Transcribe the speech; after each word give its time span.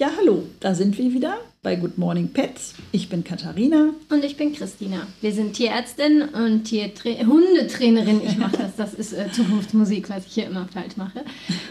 Ja, 0.00 0.12
hallo, 0.18 0.44
da 0.60 0.74
sind 0.74 0.96
wir 0.96 1.12
wieder 1.12 1.36
bei 1.62 1.76
Good 1.76 1.98
Morning 1.98 2.28
Pets. 2.28 2.72
Ich 2.90 3.10
bin 3.10 3.22
Katharina. 3.22 3.90
Und 4.08 4.24
ich 4.24 4.38
bin 4.38 4.54
Christina. 4.54 5.06
Wir 5.20 5.30
sind 5.30 5.52
Tierärztin 5.52 6.22
und 6.22 6.64
Tiertra 6.64 7.10
Hundetrainerin. 7.10 8.22
Ich 8.24 8.38
mache 8.38 8.56
das, 8.56 8.76
das 8.76 8.94
ist 8.94 9.12
äh, 9.12 9.30
Zukunftsmusik, 9.30 10.08
was 10.08 10.24
ich 10.24 10.32
hier 10.32 10.46
immer 10.46 10.66
falsch 10.72 10.96
mache. 10.96 11.22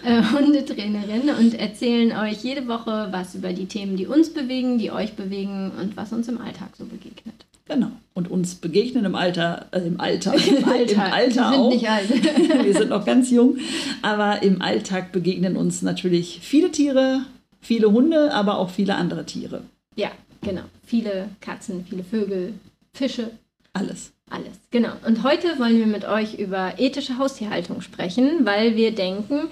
Äh, 0.06 0.22
Hundetrainerin 0.22 1.32
und 1.40 1.56
erzählen 1.56 2.12
euch 2.12 2.44
jede 2.44 2.68
Woche 2.68 3.08
was 3.10 3.34
über 3.34 3.52
die 3.52 3.66
Themen, 3.66 3.98
die 3.98 4.06
uns 4.06 4.32
bewegen, 4.32 4.78
die 4.78 4.92
euch 4.92 5.14
bewegen 5.14 5.72
und 5.82 5.98
was 5.98 6.14
uns 6.14 6.28
im 6.28 6.40
Alltag 6.40 6.70
so 6.78 6.86
begegnet. 6.86 7.34
Genau. 7.68 7.90
Und 8.14 8.30
uns 8.30 8.54
begegnen 8.54 9.06
im 9.06 9.16
Alter, 9.16 9.70
äh, 9.72 9.80
im 9.80 10.00
Alter, 10.00 10.34
im 10.48 10.66
Alter, 10.66 10.92
Im 10.94 11.00
Alter 11.00 11.26
wir 11.26 11.32
sind 11.32 11.44
auch. 11.44 11.70
nicht 11.72 11.90
alt. 11.90 12.10
wir 12.64 12.74
sind 12.76 12.90
noch 12.92 13.06
ganz 13.06 13.32
jung, 13.32 13.58
aber 14.04 14.44
im 14.44 14.62
Alltag 14.62 15.14
begegnen 15.14 15.58
uns 15.58 15.82
natürlich 15.82 16.42
viele 16.44 16.72
Tiere, 16.72 17.22
viele 17.60 17.92
Hunde, 17.92 18.34
aber 18.34 18.58
auch 18.58 18.70
viele 18.70 18.96
andere 18.96 19.26
Tiere. 19.26 19.64
Ja, 19.96 20.12
genau. 20.42 20.64
Viele 20.86 21.30
Katzen, 21.42 21.86
viele 21.88 22.04
Vögel, 22.04 22.54
Fische. 22.94 23.32
Alles. 23.74 24.12
Alles, 24.30 24.60
genau. 24.72 24.92
Und 25.06 25.24
heute 25.24 25.58
wollen 25.58 25.78
wir 25.78 25.88
mit 25.88 26.06
euch 26.06 26.36
über 26.36 26.74
ethische 26.78 27.18
Haustierhaltung 27.18 27.82
sprechen, 27.82 28.46
weil 28.46 28.76
wir 28.76 28.94
denken, 28.94 29.50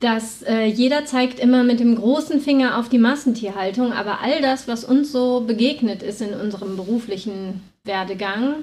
dass 0.00 0.42
äh, 0.42 0.64
jeder 0.64 1.04
zeigt 1.04 1.38
immer 1.38 1.62
mit 1.62 1.80
dem 1.80 1.94
großen 1.94 2.40
Finger 2.40 2.78
auf 2.78 2.88
die 2.88 2.98
Massentierhaltung, 2.98 3.92
aber 3.92 4.20
all 4.20 4.40
das, 4.40 4.68
was 4.68 4.84
uns 4.84 5.12
so 5.12 5.40
begegnet 5.40 6.02
ist 6.02 6.20
in 6.22 6.34
unserem 6.34 6.76
beruflichen 6.76 7.62
Werdegang, 7.84 8.56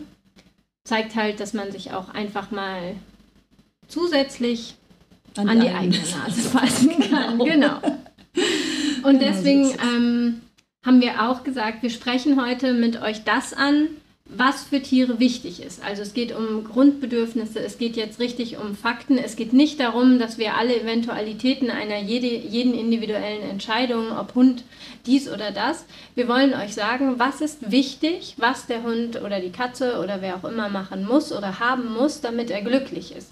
zeigt 0.83 1.15
halt, 1.15 1.39
dass 1.39 1.53
man 1.53 1.71
sich 1.71 1.91
auch 1.93 2.09
einfach 2.09 2.51
mal 2.51 2.95
zusätzlich 3.87 4.75
an, 5.35 5.49
an 5.49 5.59
die 5.59 5.69
eigene 5.69 5.97
Nase 5.97 6.41
fassen 6.41 6.99
kann. 7.09 7.37
Genau. 7.39 7.45
genau. 7.45 7.81
Und 9.07 9.21
deswegen 9.21 9.71
ähm, 9.81 10.41
haben 10.85 10.99
wir 10.99 11.29
auch 11.29 11.45
gesagt, 11.45 11.81
wir 11.81 11.89
sprechen 11.89 12.43
heute 12.43 12.73
mit 12.73 13.01
euch 13.01 13.23
das 13.23 13.53
an, 13.53 13.87
was 14.25 14.65
für 14.65 14.81
Tiere 14.81 15.17
wichtig 15.17 15.61
ist. 15.61 15.81
Also 15.81 16.01
es 16.01 16.13
geht 16.13 16.35
um 16.35 16.65
Grundbedürfnisse, 16.65 17.61
es 17.61 17.77
geht 17.77 17.95
jetzt 17.95 18.19
richtig 18.19 18.57
um 18.57 18.75
Fakten. 18.75 19.17
Es 19.17 19.37
geht 19.37 19.53
nicht 19.53 19.79
darum, 19.79 20.19
dass 20.19 20.37
wir 20.37 20.55
alle 20.55 20.77
Eventualitäten 20.81 21.69
einer 21.69 21.99
jede, 21.99 22.27
jeden 22.27 22.73
individuellen 22.73 23.49
Entscheidung, 23.49 24.11
ob 24.11 24.35
Hund 24.35 24.65
dies 25.05 25.29
oder 25.29 25.51
das, 25.51 25.85
wir 26.15 26.27
wollen 26.27 26.53
euch 26.53 26.73
sagen, 26.73 27.17
was 27.17 27.39
ist 27.39 27.71
wichtig, 27.71 28.35
was 28.35 28.65
der 28.65 28.83
Hund 28.83 29.21
oder 29.21 29.39
die 29.39 29.53
Katze 29.53 30.01
oder 30.03 30.21
wer 30.21 30.35
auch 30.35 30.43
immer 30.43 30.67
machen 30.67 31.05
muss 31.05 31.31
oder 31.31 31.61
haben 31.61 31.93
muss, 31.93 32.19
damit 32.19 32.51
er 32.51 32.61
glücklich 32.61 33.15
ist. 33.15 33.31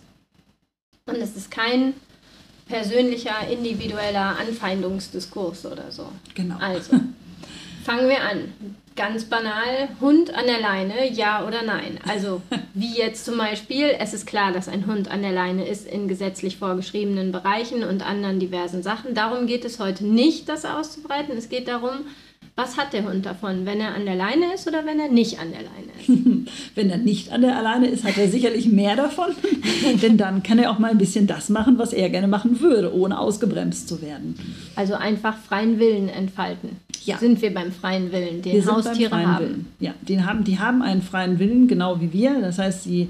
Und 1.05 1.17
es 1.17 1.35
ist 1.35 1.51
kein 1.51 1.95
persönlicher, 2.67 3.47
individueller 3.49 4.38
Anfeindungsdiskurs 4.39 5.66
oder 5.66 5.91
so. 5.91 6.08
Genau. 6.33 6.58
Also, 6.59 6.99
fangen 7.83 8.09
wir 8.09 8.22
an. 8.22 8.53
Ganz 8.95 9.25
banal, 9.25 9.89
Hund 9.99 10.33
an 10.33 10.45
der 10.45 10.61
Leine, 10.61 11.11
ja 11.11 11.45
oder 11.45 11.63
nein? 11.63 11.99
Also, 12.07 12.41
wie 12.73 12.97
jetzt 12.97 13.25
zum 13.25 13.38
Beispiel, 13.38 13.94
es 13.99 14.13
ist 14.13 14.25
klar, 14.25 14.53
dass 14.53 14.69
ein 14.69 14.88
Hund 14.88 15.11
an 15.11 15.22
der 15.22 15.33
Leine 15.33 15.67
ist 15.67 15.85
in 15.85 16.07
gesetzlich 16.07 16.57
vorgeschriebenen 16.57 17.33
Bereichen 17.33 17.83
und 17.83 18.07
anderen 18.07 18.39
diversen 18.39 18.83
Sachen. 18.83 19.13
Darum 19.13 19.47
geht 19.47 19.66
es 19.66 19.79
heute 19.79 20.05
nicht, 20.05 20.47
das 20.47 20.63
auszubreiten. 20.63 21.38
Es 21.38 21.50
geht 21.50 21.67
darum, 21.67 22.05
was 22.55 22.77
hat 22.77 22.93
der 22.93 23.03
Hund 23.03 23.25
davon, 23.25 23.65
wenn 23.65 23.81
er 23.81 23.95
an 23.95 24.05
der 24.05 24.15
Leine 24.15 24.53
ist 24.53 24.65
oder 24.65 24.85
wenn 24.85 24.97
er 24.97 25.09
nicht 25.09 25.39
an 25.39 25.51
der 25.51 25.61
Leine 25.61 25.91
ist? 25.99 26.51
wenn 26.75 26.89
er 26.89 26.97
nicht 26.97 27.31
an 27.31 27.41
der 27.41 27.61
Leine 27.61 27.87
ist, 27.87 28.05
hat 28.05 28.17
er 28.17 28.29
sicherlich 28.29 28.67
mehr 28.67 28.95
davon, 28.95 29.27
denn 30.01 30.17
dann 30.17 30.41
kann 30.41 30.59
er 30.59 30.71
auch 30.71 30.79
mal 30.79 30.91
ein 30.91 30.97
bisschen 30.97 31.27
das 31.27 31.49
machen, 31.49 31.77
was 31.77 31.91
er 31.91 32.09
gerne 32.09 32.29
machen 32.29 32.61
würde, 32.61 32.95
ohne 32.95 33.19
ausgebremst 33.19 33.89
zu 33.89 34.01
werden. 34.01 34.39
Also 34.75 34.93
einfach 34.93 35.37
freien 35.37 35.79
Willen 35.79 36.07
entfalten. 36.07 36.77
Ja. 37.03 37.17
Sind 37.17 37.41
wir 37.41 37.53
beim 37.53 37.71
freien 37.71 38.11
Willen, 38.11 38.41
den 38.41 38.53
wir 38.53 38.65
Haustiere 38.65 39.27
haben? 39.27 39.45
Willen. 39.45 39.67
Ja, 39.79 39.93
den 40.01 40.25
haben, 40.25 40.43
die 40.43 40.57
haben 40.57 40.81
einen 40.81 41.01
freien 41.01 41.37
Willen, 41.37 41.67
genau 41.67 41.99
wie 41.99 42.13
wir. 42.13 42.39
Das 42.39 42.57
heißt, 42.57 42.83
sie 42.83 43.09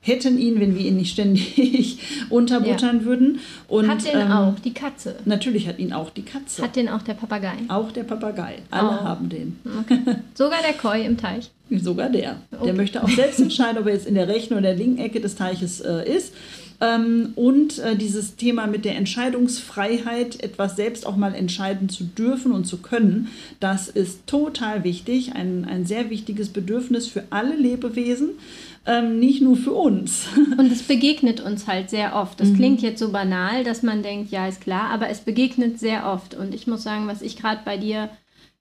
hätten 0.00 0.38
ihn, 0.38 0.60
wenn 0.60 0.74
wir 0.74 0.86
ihn 0.86 0.96
nicht 0.96 1.12
ständig 1.12 1.98
unterbuttern 2.30 3.00
ja. 3.00 3.04
würden. 3.04 3.40
Und, 3.66 3.88
hat 3.88 4.04
den 4.04 4.20
ähm, 4.20 4.32
auch 4.32 4.58
die 4.58 4.72
Katze? 4.72 5.16
Natürlich 5.24 5.68
hat 5.68 5.78
ihn 5.78 5.92
auch 5.92 6.10
die 6.10 6.22
Katze. 6.22 6.62
Hat 6.62 6.76
den 6.76 6.88
auch 6.88 7.02
der 7.02 7.14
Papagei? 7.14 7.56
Auch 7.68 7.92
der 7.92 8.04
Papagei. 8.04 8.56
Alle 8.70 8.88
oh. 8.88 9.04
haben 9.04 9.28
den. 9.28 9.58
Okay. 9.80 10.00
Sogar 10.34 10.60
der 10.62 10.74
Koi 10.74 11.04
im 11.04 11.16
Teich? 11.16 11.50
Sogar 11.70 12.08
der. 12.08 12.36
Okay. 12.52 12.64
Der 12.64 12.74
möchte 12.74 13.02
auch 13.02 13.08
selbst 13.08 13.40
entscheiden, 13.40 13.78
ob 13.78 13.86
er 13.86 13.94
jetzt 13.94 14.06
in 14.06 14.14
der 14.14 14.28
rechten 14.28 14.54
oder 14.54 14.62
der 14.62 14.76
linken 14.76 14.98
Ecke 14.98 15.20
des 15.20 15.34
Teiches 15.34 15.80
äh, 15.80 16.08
ist. 16.08 16.32
Ähm, 16.80 17.32
und 17.34 17.78
äh, 17.80 17.96
dieses 17.96 18.36
Thema 18.36 18.66
mit 18.68 18.84
der 18.84 18.96
Entscheidungsfreiheit, 18.96 20.42
etwas 20.42 20.76
selbst 20.76 21.06
auch 21.06 21.16
mal 21.16 21.34
entscheiden 21.34 21.88
zu 21.88 22.04
dürfen 22.04 22.52
und 22.52 22.66
zu 22.66 22.78
können, 22.78 23.28
das 23.58 23.88
ist 23.88 24.26
total 24.26 24.84
wichtig, 24.84 25.34
ein, 25.34 25.64
ein 25.64 25.86
sehr 25.86 26.08
wichtiges 26.08 26.50
Bedürfnis 26.50 27.08
für 27.08 27.24
alle 27.30 27.56
Lebewesen 27.56 28.30
ähm, 28.86 29.18
nicht 29.18 29.42
nur 29.42 29.56
für 29.56 29.72
uns. 29.72 30.28
Und 30.58 30.72
es 30.72 30.82
begegnet 30.82 31.40
uns 31.40 31.66
halt 31.66 31.90
sehr 31.90 32.16
oft. 32.16 32.40
Das 32.40 32.48
mhm. 32.48 32.56
klingt 32.56 32.82
jetzt 32.82 32.98
so 32.98 33.10
banal, 33.10 33.64
dass 33.64 33.82
man 33.82 34.02
denkt, 34.02 34.30
ja, 34.30 34.46
ist 34.46 34.60
klar, 34.60 34.90
aber 34.90 35.08
es 35.08 35.20
begegnet 35.20 35.78
sehr 35.78 36.06
oft. 36.06 36.34
Und 36.34 36.54
ich 36.54 36.66
muss 36.66 36.82
sagen, 36.82 37.06
was 37.06 37.22
ich 37.22 37.36
gerade 37.36 37.60
bei 37.64 37.76
dir 37.76 38.10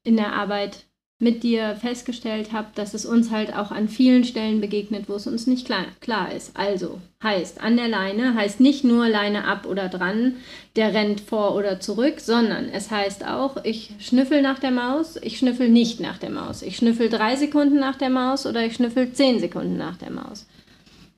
in 0.03 0.17
der 0.17 0.33
Arbeit 0.33 0.85
mit 1.19 1.41
dir 1.41 1.75
festgestellt 1.75 2.53
habe, 2.53 2.67
dass 2.75 2.93
es 2.93 3.05
uns 3.05 3.31
halt 3.31 3.55
auch 3.55 3.71
an 3.71 3.89
vielen 3.89 4.23
Stellen 4.23 4.61
begegnet, 4.61 5.09
wo 5.09 5.15
es 5.15 5.25
uns 5.25 5.47
nicht 5.47 5.65
klar, 5.65 5.85
klar 5.99 6.31
ist. 6.31 6.55
Also 6.55 6.99
heißt 7.23 7.59
an 7.59 7.75
der 7.75 7.87
Leine, 7.87 8.35
heißt 8.35 8.59
nicht 8.59 8.83
nur 8.83 9.09
Leine 9.09 9.45
ab 9.45 9.65
oder 9.65 9.89
dran, 9.89 10.35
der 10.75 10.93
rennt 10.93 11.19
vor 11.21 11.55
oder 11.55 11.79
zurück, 11.79 12.19
sondern 12.19 12.69
es 12.69 12.91
heißt 12.91 13.25
auch, 13.25 13.63
ich 13.63 13.95
schnüffel 13.99 14.43
nach 14.43 14.59
der 14.59 14.71
Maus, 14.71 15.17
ich 15.21 15.39
schnüffel 15.39 15.69
nicht 15.69 15.99
nach 15.99 16.19
der 16.19 16.29
Maus. 16.29 16.61
Ich 16.61 16.77
schnüffel 16.77 17.09
drei 17.09 17.35
Sekunden 17.35 17.79
nach 17.79 17.95
der 17.95 18.11
Maus 18.11 18.45
oder 18.45 18.63
ich 18.63 18.75
schnüffel 18.75 19.11
zehn 19.11 19.39
Sekunden 19.39 19.77
nach 19.77 19.97
der 19.97 20.11
Maus. 20.11 20.45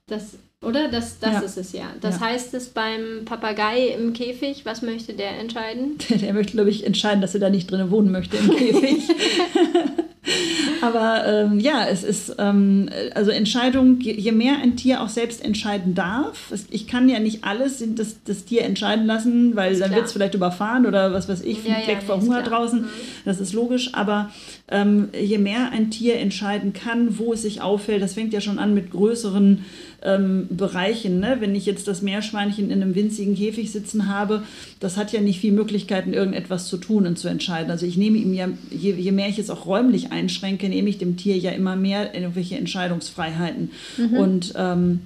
Das 0.08 0.38
oder? 0.62 0.90
Das, 0.90 1.20
das 1.20 1.34
ja. 1.34 1.40
ist 1.40 1.58
es 1.58 1.72
ja. 1.72 1.86
Das 2.02 2.20
ja. 2.20 2.28
heißt 2.28 2.54
es 2.54 2.70
beim 2.70 3.26
Papagei 3.26 3.88
im 3.98 4.14
Käfig, 4.14 4.66
was 4.66 4.82
möchte 4.82 5.14
der 5.14 5.40
entscheiden? 5.40 5.98
Der 6.10 6.34
möchte, 6.34 6.54
glaube 6.54 6.70
ich, 6.70 6.86
entscheiden, 6.86 7.22
dass 7.22 7.34
er 7.34 7.40
da 7.40 7.50
nicht 7.50 7.72
drin 7.72 7.90
wohnen 7.92 8.12
möchte 8.12 8.38
im 8.38 8.56
Käfig. 8.56 9.04
Aber 10.82 11.26
ähm, 11.26 11.60
ja, 11.60 11.88
es 11.88 12.04
ist 12.04 12.36
ähm, 12.38 12.90
also 13.16 13.32
Entscheidung, 13.32 14.00
je, 14.00 14.32
mehr 14.32 14.58
ein 14.62 14.76
Tier 14.76 15.02
auch 15.02 15.10
selbst 15.10 15.44
entscheiden 15.44 15.96
darf. 15.96 16.54
Ich 16.70 16.88
kann 16.88 17.10
ja 17.10 17.20
nicht 17.20 17.44
alles 17.44 17.84
das, 17.96 18.18
das 18.24 18.46
Tier 18.46 18.64
entscheiden 18.64 19.06
lassen, 19.06 19.56
weil 19.56 19.78
dann 19.80 19.94
wird 19.94 20.06
es 20.06 20.14
vielleicht 20.14 20.36
überfahren 20.36 20.86
oder 20.86 21.14
was 21.14 21.28
weiß 21.28 21.42
ich, 21.42 21.60
fliegt 21.60 21.82
ja, 21.82 21.88
weg 21.88 22.00
ja, 22.02 22.06
vor 22.06 22.22
Hunger 22.22 22.44
draußen. 22.44 22.82
Mhm. 22.82 22.90
Das 23.26 23.40
ist 23.40 23.54
logisch. 23.54 23.94
Aber 23.94 24.30
ähm, 24.70 25.10
je 25.20 25.38
mehr 25.38 25.72
ein 25.72 25.90
Tier 25.90 26.18
entscheiden 26.18 26.74
kann, 26.74 27.18
wo 27.18 27.34
es 27.34 27.42
sich 27.42 27.62
auffällt, 27.62 28.02
das 28.02 28.14
fängt 28.14 28.34
ja 28.34 28.42
schon 28.42 28.60
an 28.60 28.74
mit 28.74 28.92
größeren 28.92 29.66
ähm, 30.04 30.48
Bereichen. 30.50 31.20
Ne? 31.20 31.38
Wenn 31.40 31.56
ich 31.56 31.66
jetzt 31.66 31.88
das 31.88 32.02
Meerschweinchen 32.02 32.70
in 32.70 32.82
einem 32.82 32.96
winzigen 32.96 33.36
Käfig 33.36 33.72
sitzen 33.72 34.08
habe, 34.08 34.44
das 34.80 34.98
hat 34.98 35.12
ja 35.12 35.22
nicht 35.22 35.40
viel 35.40 35.52
Möglichkeiten, 35.52 36.14
irgendetwas 36.14 36.68
zu 36.68 36.78
tun 36.78 37.06
und 37.06 37.18
zu 37.18 37.28
entscheiden. 37.28 37.72
Also 37.72 37.86
ich 37.86 37.98
nehme 37.98 38.18
ihm 38.18 38.34
ja, 38.34 38.50
je, 38.70 38.94
je 38.94 39.12
mehr 39.12 39.30
ich 39.30 39.40
es 39.40 39.50
auch 39.50 39.66
räumlich 39.66 40.12
einschränke, 40.12 40.70
nehme 40.70 40.90
ich 40.90 40.98
dem 40.98 41.18
Tier 41.18 41.38
ja 41.38 41.52
immer 41.52 41.76
mehr 41.76 42.14
irgendwelche 42.14 42.58
Entscheidungsfreiheiten. 42.58 43.72
Mhm. 43.98 44.18
Und 44.18 44.54
ähm, 44.56 45.00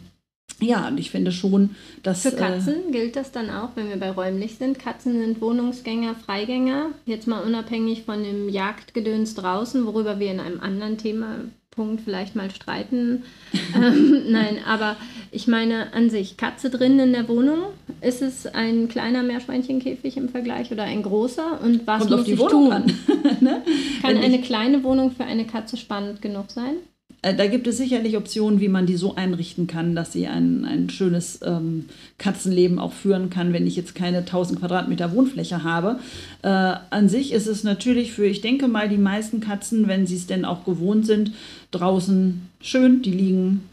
ja, 0.60 0.88
und 0.88 1.00
ich 1.00 1.12
finde 1.12 1.32
schon, 1.32 1.72
dass. 2.04 2.22
Für 2.22 2.34
äh, 2.34 2.38
Katzen 2.38 2.90
äh, 2.90 2.92
gilt 2.92 3.16
das 3.16 3.32
dann 3.32 3.50
auch, 3.50 3.70
wenn 3.76 3.90
wir 3.90 3.98
bei 3.98 4.12
räumlich 4.12 4.56
sind. 4.58 4.80
Katzen 4.80 5.20
sind 5.20 5.42
Wohnungsgänger, 5.42 6.16
Freigänger. 6.16 6.92
Jetzt 7.06 7.28
mal 7.28 7.44
unabhängig 7.44 8.04
von 8.04 8.24
dem 8.24 8.50
Jagdgedöns 8.50 9.36
draußen, 9.36 9.86
worüber 9.86 10.20
wir 10.20 10.32
in 10.32 10.40
einem 10.40 10.60
anderen 10.60 10.98
Thema 10.98 11.40
Punkt 11.76 12.02
vielleicht 12.02 12.36
mal 12.36 12.52
streiten. 12.52 13.24
ähm, 13.76 14.32
nein, 14.32 14.60
aber 14.66 14.96
ich 15.32 15.48
meine 15.48 15.94
an 15.94 16.10
sich, 16.10 16.38
Katze 16.38 16.70
drin 16.70 17.00
in 17.00 17.14
der 17.14 17.28
Wohnung, 17.28 17.60
ist 18.02 18.22
es 18.22 18.46
ein 18.46 18.88
kleiner 18.88 19.24
Meerschweinchenkäfig 19.24 20.18
im 20.18 20.30
Vergleich 20.30 20.72
oder 20.72 20.84
ein 20.84 21.04
großer? 21.04 21.62
Und 21.62 21.88
was 21.88 22.00
Kommt 22.00 22.12
muss 22.12 22.28
ich 22.28 22.40
Wohnung 22.40 22.72
tun? 22.72 22.94
ne? 23.42 23.64
Kann 24.02 24.18
eine 24.18 24.42
kleine 24.42 24.84
Wohnung 24.84 25.12
für 25.12 25.24
eine 25.24 25.46
Katze 25.46 25.78
spannend 25.78 26.22
genug 26.22 26.52
sein? 26.52 26.76
Äh, 27.24 27.34
da 27.34 27.48
gibt 27.48 27.66
es 27.66 27.78
sicherlich 27.78 28.16
Optionen, 28.16 28.60
wie 28.60 28.68
man 28.68 28.86
die 28.86 28.98
so 28.98 29.16
einrichten 29.16 29.66
kann, 29.66 29.96
dass 29.96 30.14
sie 30.14 30.28
ein, 30.28 30.66
ein 30.66 30.90
schönes 30.92 31.40
ähm, 31.44 31.86
Katzenleben 32.20 32.78
auch 32.78 32.94
führen 32.94 33.32
kann, 33.32 33.54
wenn 33.54 33.66
ich 33.66 33.76
jetzt 33.76 33.96
keine 33.96 34.20
1000 34.20 34.60
Quadratmeter 34.60 35.14
Wohnfläche 35.14 35.64
habe. 35.64 36.00
Äh, 36.44 36.50
an 36.50 37.10
sich 37.10 37.32
ist 37.32 37.48
es 37.48 37.64
natürlich 37.64 38.12
für, 38.12 38.26
ich 38.26 38.42
denke 38.42 38.68
mal, 38.68 38.90
die 38.90 38.98
meisten 38.98 39.40
Katzen, 39.40 39.88
wenn 39.88 40.06
sie 40.06 40.18
es 40.18 40.28
denn 40.28 40.46
auch 40.46 40.66
gewohnt 40.66 41.08
sind, 41.08 41.32
draußen 41.72 42.42
schön. 42.62 43.02
Die 43.02 43.12
liegen 43.12 43.64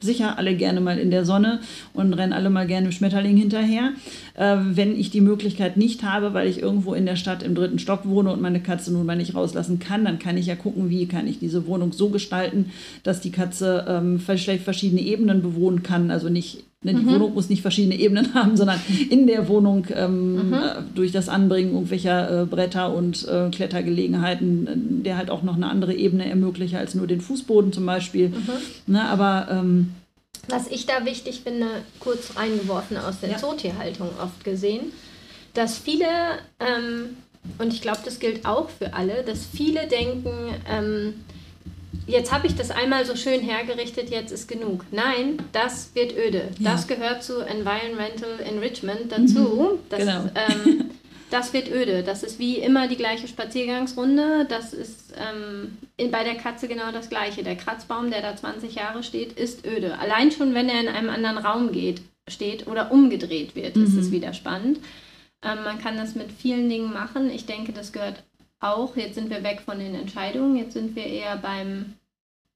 sicher 0.00 0.36
alle 0.36 0.54
gerne 0.54 0.80
mal 0.80 0.98
in 0.98 1.10
der 1.10 1.24
Sonne 1.24 1.60
und 1.94 2.12
rennen 2.12 2.34
alle 2.34 2.50
mal 2.50 2.66
gerne 2.66 2.92
Schmetterling 2.92 3.36
hinterher. 3.36 3.92
Äh, 4.36 4.56
wenn 4.60 4.98
ich 4.98 5.10
die 5.10 5.20
Möglichkeit 5.20 5.76
nicht 5.76 6.02
habe, 6.02 6.34
weil 6.34 6.48
ich 6.48 6.60
irgendwo 6.60 6.94
in 6.94 7.06
der 7.06 7.16
Stadt 7.16 7.42
im 7.42 7.54
dritten 7.54 7.78
Stock 7.78 8.00
wohne 8.04 8.32
und 8.32 8.40
meine 8.40 8.60
Katze 8.60 8.92
nun 8.92 9.06
mal 9.06 9.16
nicht 9.16 9.34
rauslassen 9.34 9.78
kann, 9.78 10.04
dann 10.04 10.18
kann 10.18 10.36
ich 10.36 10.46
ja 10.46 10.56
gucken, 10.56 10.90
wie 10.90 11.06
kann 11.06 11.26
ich 11.26 11.38
diese 11.38 11.66
Wohnung 11.66 11.92
so 11.92 12.10
gestalten, 12.10 12.70
dass 13.02 13.20
die 13.20 13.32
Katze 13.32 13.84
ähm, 13.88 14.20
vielleicht 14.20 14.64
verschiedene 14.64 15.00
Ebenen 15.00 15.42
bewohnen 15.42 15.82
kann. 15.82 16.10
Also 16.10 16.28
nicht 16.28 16.64
Ne, 16.86 16.94
die 16.94 17.02
mhm. 17.02 17.14
Wohnung 17.14 17.34
muss 17.34 17.48
nicht 17.48 17.62
verschiedene 17.62 17.98
Ebenen 17.98 18.34
haben, 18.34 18.56
sondern 18.56 18.78
in 19.10 19.26
der 19.26 19.48
Wohnung 19.48 19.86
ähm, 19.92 20.48
mhm. 20.48 20.52
Äh, 20.52 20.58
durch 20.94 21.10
das 21.10 21.28
Anbringen 21.28 21.72
irgendwelcher 21.72 22.42
äh, 22.42 22.46
Bretter 22.46 22.94
und 22.94 23.26
äh, 23.26 23.50
Klettergelegenheiten, 23.50 24.66
äh, 24.66 25.02
der 25.04 25.16
halt 25.16 25.30
auch 25.30 25.42
noch 25.42 25.56
eine 25.56 25.68
andere 25.68 25.94
Ebene 25.94 26.28
ermöglicht 26.28 26.76
als 26.76 26.94
nur 26.94 27.06
den 27.06 27.20
Fußboden 27.20 27.72
zum 27.72 27.86
Beispiel. 27.86 28.28
Mhm. 28.28 28.92
Ne, 28.92 29.02
aber 29.02 29.48
ähm, 29.50 29.88
was 30.48 30.68
ich 30.68 30.86
da 30.86 31.04
wichtig 31.04 31.40
finde, 31.42 31.82
kurz 32.00 32.36
reingeworfen 32.36 32.96
aus 32.96 33.20
der 33.20 33.30
ja. 33.30 33.36
Zootierhaltung 33.36 34.10
oft 34.20 34.44
gesehen, 34.44 34.92
dass 35.54 35.78
viele, 35.78 36.06
ähm, 36.60 37.16
und 37.58 37.72
ich 37.72 37.80
glaube, 37.80 38.00
das 38.04 38.18
gilt 38.18 38.44
auch 38.46 38.68
für 38.68 38.94
alle, 38.94 39.22
dass 39.22 39.46
viele 39.46 39.86
denken, 39.86 40.54
ähm, 40.68 41.14
jetzt 42.06 42.32
habe 42.32 42.46
ich 42.46 42.54
das 42.54 42.70
einmal 42.70 43.04
so 43.04 43.16
schön 43.16 43.40
hergerichtet, 43.40 44.10
jetzt 44.10 44.32
ist 44.32 44.48
genug. 44.48 44.84
Nein, 44.90 45.38
das 45.52 45.90
wird 45.94 46.16
öde. 46.16 46.48
Ja. 46.58 46.72
Das 46.72 46.86
gehört 46.86 47.22
zu 47.22 47.40
Environmental 47.40 48.40
Enrichment 48.40 49.10
dazu. 49.10 49.38
Mhm, 49.40 49.78
das, 49.88 49.98
genau. 49.98 50.24
ähm, 50.34 50.90
das 51.30 51.52
wird 51.52 51.70
öde. 51.70 52.02
Das 52.02 52.22
ist 52.22 52.38
wie 52.38 52.58
immer 52.58 52.88
die 52.88 52.96
gleiche 52.96 53.28
Spaziergangsrunde. 53.28 54.46
Das 54.48 54.72
ist 54.72 55.05
ähm, 55.16 55.78
in, 55.96 56.10
bei 56.10 56.24
der 56.24 56.36
Katze 56.36 56.68
genau 56.68 56.92
das 56.92 57.08
gleiche. 57.08 57.42
Der 57.42 57.56
Kratzbaum, 57.56 58.10
der 58.10 58.22
da 58.22 58.36
20 58.36 58.74
Jahre 58.74 59.02
steht, 59.02 59.32
ist 59.32 59.66
öde. 59.66 59.98
Allein 59.98 60.30
schon, 60.30 60.54
wenn 60.54 60.68
er 60.68 60.80
in 60.80 60.88
einem 60.88 61.10
anderen 61.10 61.38
Raum 61.38 61.72
geht, 61.72 62.02
steht 62.28 62.66
oder 62.66 62.90
umgedreht 62.90 63.54
wird, 63.54 63.76
mhm. 63.76 63.84
ist 63.84 63.96
es 63.96 64.10
wieder 64.10 64.32
spannend. 64.32 64.78
Ähm, 65.42 65.64
man 65.64 65.78
kann 65.78 65.96
das 65.96 66.14
mit 66.14 66.32
vielen 66.32 66.68
Dingen 66.68 66.92
machen. 66.92 67.30
Ich 67.30 67.46
denke, 67.46 67.72
das 67.72 67.92
gehört 67.92 68.22
auch, 68.60 68.96
jetzt 68.96 69.14
sind 69.14 69.30
wir 69.30 69.42
weg 69.42 69.62
von 69.64 69.78
den 69.78 69.94
Entscheidungen, 69.94 70.56
jetzt 70.56 70.72
sind 70.72 70.96
wir 70.96 71.04
eher 71.04 71.36
beim 71.36 71.94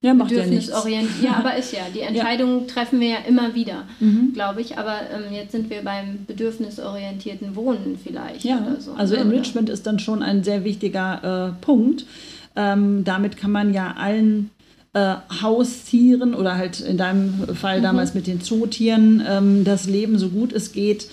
ja, 0.02 0.14
macht 0.14 0.30
Bedürfnisorientiert. 0.30 1.22
Ja, 1.22 1.30
ja, 1.30 1.36
aber 1.38 1.56
ist 1.56 1.72
ja. 1.72 1.82
Die 1.94 2.00
Entscheidungen 2.00 2.60
ja. 2.60 2.66
treffen 2.66 3.00
wir 3.00 3.08
ja 3.08 3.18
immer 3.28 3.54
wieder, 3.54 3.86
mhm. 4.00 4.32
glaube 4.32 4.62
ich. 4.62 4.78
Aber 4.78 4.96
ähm, 5.12 5.32
jetzt 5.32 5.52
sind 5.52 5.68
wir 5.68 5.82
beim 5.82 6.24
bedürfnisorientierten 6.26 7.54
Wohnen 7.54 7.98
vielleicht. 8.02 8.44
Ja, 8.44 8.76
so, 8.78 8.92
also 8.92 9.14
ne? 9.14 9.20
Enrichment 9.20 9.68
ist 9.68 9.86
dann 9.86 9.98
schon 9.98 10.22
ein 10.22 10.42
sehr 10.42 10.64
wichtiger 10.64 11.52
äh, 11.58 11.64
Punkt. 11.64 12.06
Ähm, 12.56 13.04
damit 13.04 13.36
kann 13.36 13.52
man 13.52 13.72
ja 13.72 13.94
allen 13.96 14.50
äh, 14.92 15.14
Haustieren 15.42 16.34
oder 16.34 16.56
halt 16.56 16.80
in 16.80 16.96
deinem 16.96 17.54
Fall 17.54 17.78
mhm. 17.78 17.84
damals 17.84 18.14
mit 18.14 18.26
den 18.26 18.40
Zootieren 18.40 19.22
ähm, 19.26 19.64
das 19.64 19.86
Leben 19.86 20.18
so 20.18 20.30
gut 20.30 20.52
es 20.52 20.72
geht 20.72 21.08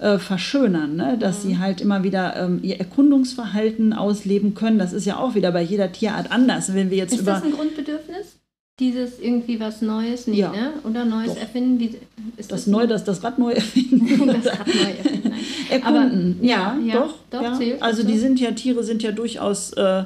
äh, 0.00 0.18
verschönern, 0.18 0.96
ne? 0.96 1.16
dass 1.18 1.44
mhm. 1.44 1.48
sie 1.48 1.58
halt 1.58 1.80
immer 1.80 2.02
wieder 2.02 2.34
ähm, 2.36 2.60
ihr 2.62 2.78
Erkundungsverhalten 2.78 3.92
ausleben 3.92 4.54
können. 4.54 4.78
Das 4.78 4.92
ist 4.92 5.04
ja 5.04 5.18
auch 5.18 5.34
wieder 5.34 5.52
bei 5.52 5.62
jeder 5.62 5.92
Tierart 5.92 6.32
anders. 6.32 6.74
Wenn 6.74 6.90
wir 6.90 6.96
jetzt 6.96 7.12
ist 7.12 7.20
über 7.20 7.32
das 7.32 7.44
ein 7.44 7.52
Grundbedürfnis? 7.52 8.36
Dieses 8.80 9.20
irgendwie 9.20 9.60
was 9.60 9.82
Neues, 9.82 10.26
nee, 10.26 10.38
ja. 10.38 10.50
ne? 10.50 10.72
Oder 10.84 11.04
Neues 11.04 11.34
Doch. 11.34 11.40
erfinden? 11.40 11.78
Wie, 11.78 11.96
ist 12.38 12.50
das, 12.50 12.64
das 12.64 12.66
neu, 12.66 12.86
das, 12.86 13.04
das 13.04 13.22
Rad 13.22 13.38
neu 13.38 13.52
erfinden? 13.52 14.26
das 14.42 14.46
Rad 14.46 14.66
neu 14.66 14.72
erfinden. 14.72 15.32
Erkunden, 15.70 16.36
Aber, 16.38 16.46
ja, 16.46 16.78
ja, 16.84 16.94
doch. 16.94 17.14
doch 17.28 17.60
ja. 17.60 17.76
Also 17.80 18.02
die 18.02 18.18
sind 18.18 18.40
ja, 18.40 18.52
Tiere 18.52 18.82
sind 18.82 19.02
ja 19.02 19.12
durchaus 19.12 19.72
äh, 19.74 20.04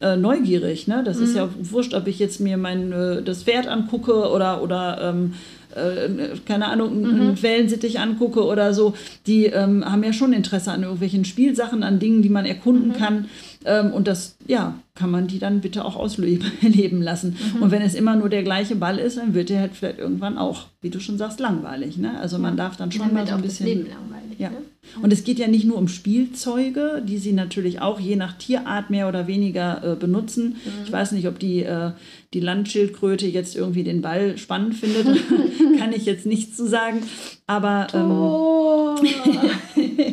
äh, 0.00 0.16
neugierig. 0.16 0.88
Ne? 0.88 1.02
Das 1.04 1.18
mhm. 1.18 1.24
ist 1.24 1.36
ja 1.36 1.48
wurscht, 1.58 1.94
ob 1.94 2.06
ich 2.06 2.18
jetzt 2.18 2.40
mir 2.40 2.56
mein, 2.56 2.92
äh, 2.92 3.22
das 3.22 3.44
Pferd 3.44 3.66
angucke 3.66 4.30
oder, 4.30 4.62
oder 4.62 4.98
ähm, 5.00 5.34
äh, 5.74 6.36
keine 6.44 6.66
Ahnung, 6.66 7.00
mhm. 7.00 7.06
einen 7.06 7.42
Wellensittich 7.42 7.98
angucke 7.98 8.44
oder 8.44 8.74
so, 8.74 8.94
die 9.26 9.46
ähm, 9.46 9.84
haben 9.84 10.02
ja 10.02 10.12
schon 10.12 10.32
Interesse 10.32 10.72
an 10.72 10.82
irgendwelchen 10.82 11.24
Spielsachen, 11.24 11.82
an 11.82 11.98
Dingen, 11.98 12.22
die 12.22 12.28
man 12.28 12.46
erkunden 12.46 12.88
mhm. 12.88 12.96
kann. 12.96 13.24
Ähm, 13.66 13.92
und 13.92 14.06
das, 14.06 14.36
ja, 14.46 14.78
kann 14.94 15.10
man 15.10 15.26
die 15.26 15.38
dann 15.38 15.60
bitte 15.60 15.84
auch 15.84 15.96
ausleben 15.96 16.50
lassen. 17.02 17.36
Mhm. 17.54 17.62
Und 17.62 17.70
wenn 17.70 17.82
es 17.82 17.94
immer 17.94 18.16
nur 18.16 18.28
der 18.28 18.42
gleiche 18.42 18.76
Ball 18.76 18.98
ist, 18.98 19.18
dann 19.18 19.34
wird 19.34 19.50
der 19.50 19.60
halt 19.60 19.74
vielleicht 19.74 19.98
irgendwann 19.98 20.38
auch, 20.38 20.66
wie 20.80 20.90
du 20.90 21.00
schon 21.00 21.18
sagst, 21.18 21.40
langweilig. 21.40 21.98
Ne? 21.98 22.18
Also 22.18 22.38
man 22.38 22.56
darf 22.56 22.76
dann 22.76 22.92
schon 22.92 23.06
dann 23.06 23.14
mal 23.14 23.26
so 23.26 23.34
ein 23.34 23.42
bisschen. 23.42 23.66
Das 23.66 23.74
Leben 23.74 23.88
langweilig, 23.90 24.38
ja. 24.38 24.50
Ne? 24.50 24.56
Und 25.02 25.12
es 25.12 25.24
geht 25.24 25.38
ja 25.38 25.48
nicht 25.48 25.64
nur 25.64 25.76
um 25.76 25.88
Spielzeuge, 25.88 27.02
die 27.06 27.18
sie 27.18 27.32
natürlich 27.32 27.80
auch 27.80 27.98
je 27.98 28.16
nach 28.16 28.38
Tierart 28.38 28.88
mehr 28.88 29.08
oder 29.08 29.26
weniger 29.26 29.82
äh, 29.82 29.96
benutzen. 29.96 30.56
Mhm. 30.64 30.70
Ich 30.84 30.92
weiß 30.92 31.12
nicht, 31.12 31.26
ob 31.26 31.38
die, 31.38 31.64
äh, 31.64 31.90
die 32.32 32.40
Landschildkröte 32.40 33.26
jetzt 33.26 33.56
irgendwie 33.56 33.82
den 33.82 34.00
Ball 34.00 34.38
spannend 34.38 34.74
findet. 34.76 35.06
Kann 35.78 35.92
ich 35.92 36.06
jetzt 36.06 36.24
nichts 36.24 36.56
zu 36.56 36.66
sagen. 36.66 37.02
Aber. 37.46 37.88
Ähm, 37.94 39.36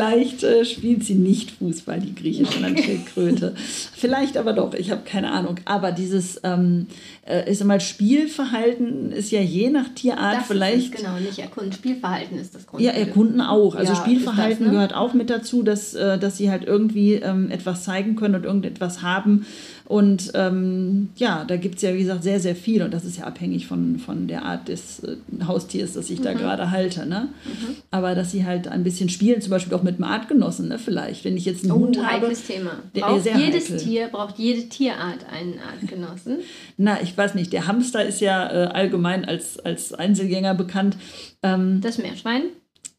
Vielleicht 0.00 0.42
äh, 0.44 0.64
spielt 0.64 1.04
sie 1.04 1.14
nicht 1.14 1.50
Fußball, 1.50 2.00
die 2.00 2.14
griechische 2.14 2.58
Landschildkröte. 2.58 3.54
Vielleicht 4.00 4.38
aber 4.38 4.54
doch, 4.54 4.72
ich 4.72 4.90
habe 4.90 5.02
keine 5.04 5.30
Ahnung. 5.30 5.56
Aber 5.66 5.92
dieses, 5.92 6.40
ähm, 6.42 6.86
äh, 7.26 7.50
ist 7.50 7.60
einmal 7.60 7.80
Spielverhalten 7.80 9.12
ist 9.12 9.30
ja 9.30 9.42
je 9.42 9.68
nach 9.68 9.88
Tierart 9.94 10.38
das 10.38 10.46
vielleicht. 10.46 10.96
Genau, 10.96 11.18
nicht 11.18 11.38
erkunden. 11.38 11.72
Spielverhalten 11.72 12.38
ist 12.38 12.54
das 12.54 12.66
Grund. 12.66 12.82
Ja, 12.82 12.92
erkunden 12.92 13.42
auch. 13.42 13.74
Also 13.74 13.92
ja, 13.92 13.98
Spielverhalten 13.98 14.64
das, 14.64 14.68
ne? 14.68 14.70
gehört 14.72 14.94
auch 14.94 15.12
mit 15.12 15.28
dazu, 15.28 15.62
dass, 15.62 15.94
äh, 15.94 16.18
dass 16.18 16.38
sie 16.38 16.50
halt 16.50 16.64
irgendwie 16.64 17.16
ähm, 17.16 17.50
etwas 17.50 17.84
zeigen 17.84 18.16
können 18.16 18.36
und 18.36 18.44
irgendetwas 18.44 19.02
haben, 19.02 19.44
und 19.90 20.30
ähm, 20.34 21.08
ja, 21.16 21.44
da 21.44 21.56
gibt 21.56 21.74
es 21.74 21.82
ja, 21.82 21.92
wie 21.92 21.98
gesagt, 21.98 22.22
sehr, 22.22 22.38
sehr 22.38 22.54
viel. 22.54 22.84
Und 22.84 22.94
das 22.94 23.04
ist 23.04 23.18
ja 23.18 23.24
abhängig 23.24 23.66
von, 23.66 23.98
von 23.98 24.28
der 24.28 24.44
Art 24.44 24.68
des 24.68 25.00
äh, 25.00 25.16
Haustiers, 25.44 25.94
das 25.94 26.10
ich 26.10 26.20
mhm. 26.20 26.22
da 26.22 26.32
gerade 26.34 26.70
halte. 26.70 27.06
Ne? 27.06 27.26
Mhm. 27.44 27.74
Aber 27.90 28.14
dass 28.14 28.30
sie 28.30 28.44
halt 28.44 28.68
ein 28.68 28.84
bisschen 28.84 29.08
spielen, 29.08 29.40
zum 29.40 29.50
Beispiel 29.50 29.74
auch 29.74 29.82
mit 29.82 29.96
einem 29.96 30.04
Artgenossen, 30.04 30.68
ne? 30.68 30.78
vielleicht. 30.78 31.24
Wenn 31.24 31.36
ich 31.36 31.44
jetzt 31.44 31.64
einen 31.64 31.72
oh, 31.72 31.80
Hund 31.80 32.06
habe. 32.06 32.32
Thema. 32.32 32.70
Der, 32.94 33.00
braucht 33.00 33.26
jedes 33.36 33.64
heikel. 33.64 33.76
Tier, 33.78 33.89
braucht 34.10 34.38
jede 34.38 34.68
Tierart 34.68 35.26
einen 35.30 35.58
Artgenossen? 35.58 36.38
Na, 36.76 37.00
ich 37.02 37.16
weiß 37.16 37.34
nicht. 37.34 37.52
Der 37.52 37.66
Hamster 37.66 38.04
ist 38.04 38.20
ja 38.20 38.50
äh, 38.50 38.66
allgemein 38.68 39.24
als, 39.24 39.58
als 39.58 39.92
Einzelgänger 39.92 40.54
bekannt. 40.54 40.96
Ähm, 41.42 41.80
das 41.80 41.98
Meerschwein? 41.98 42.42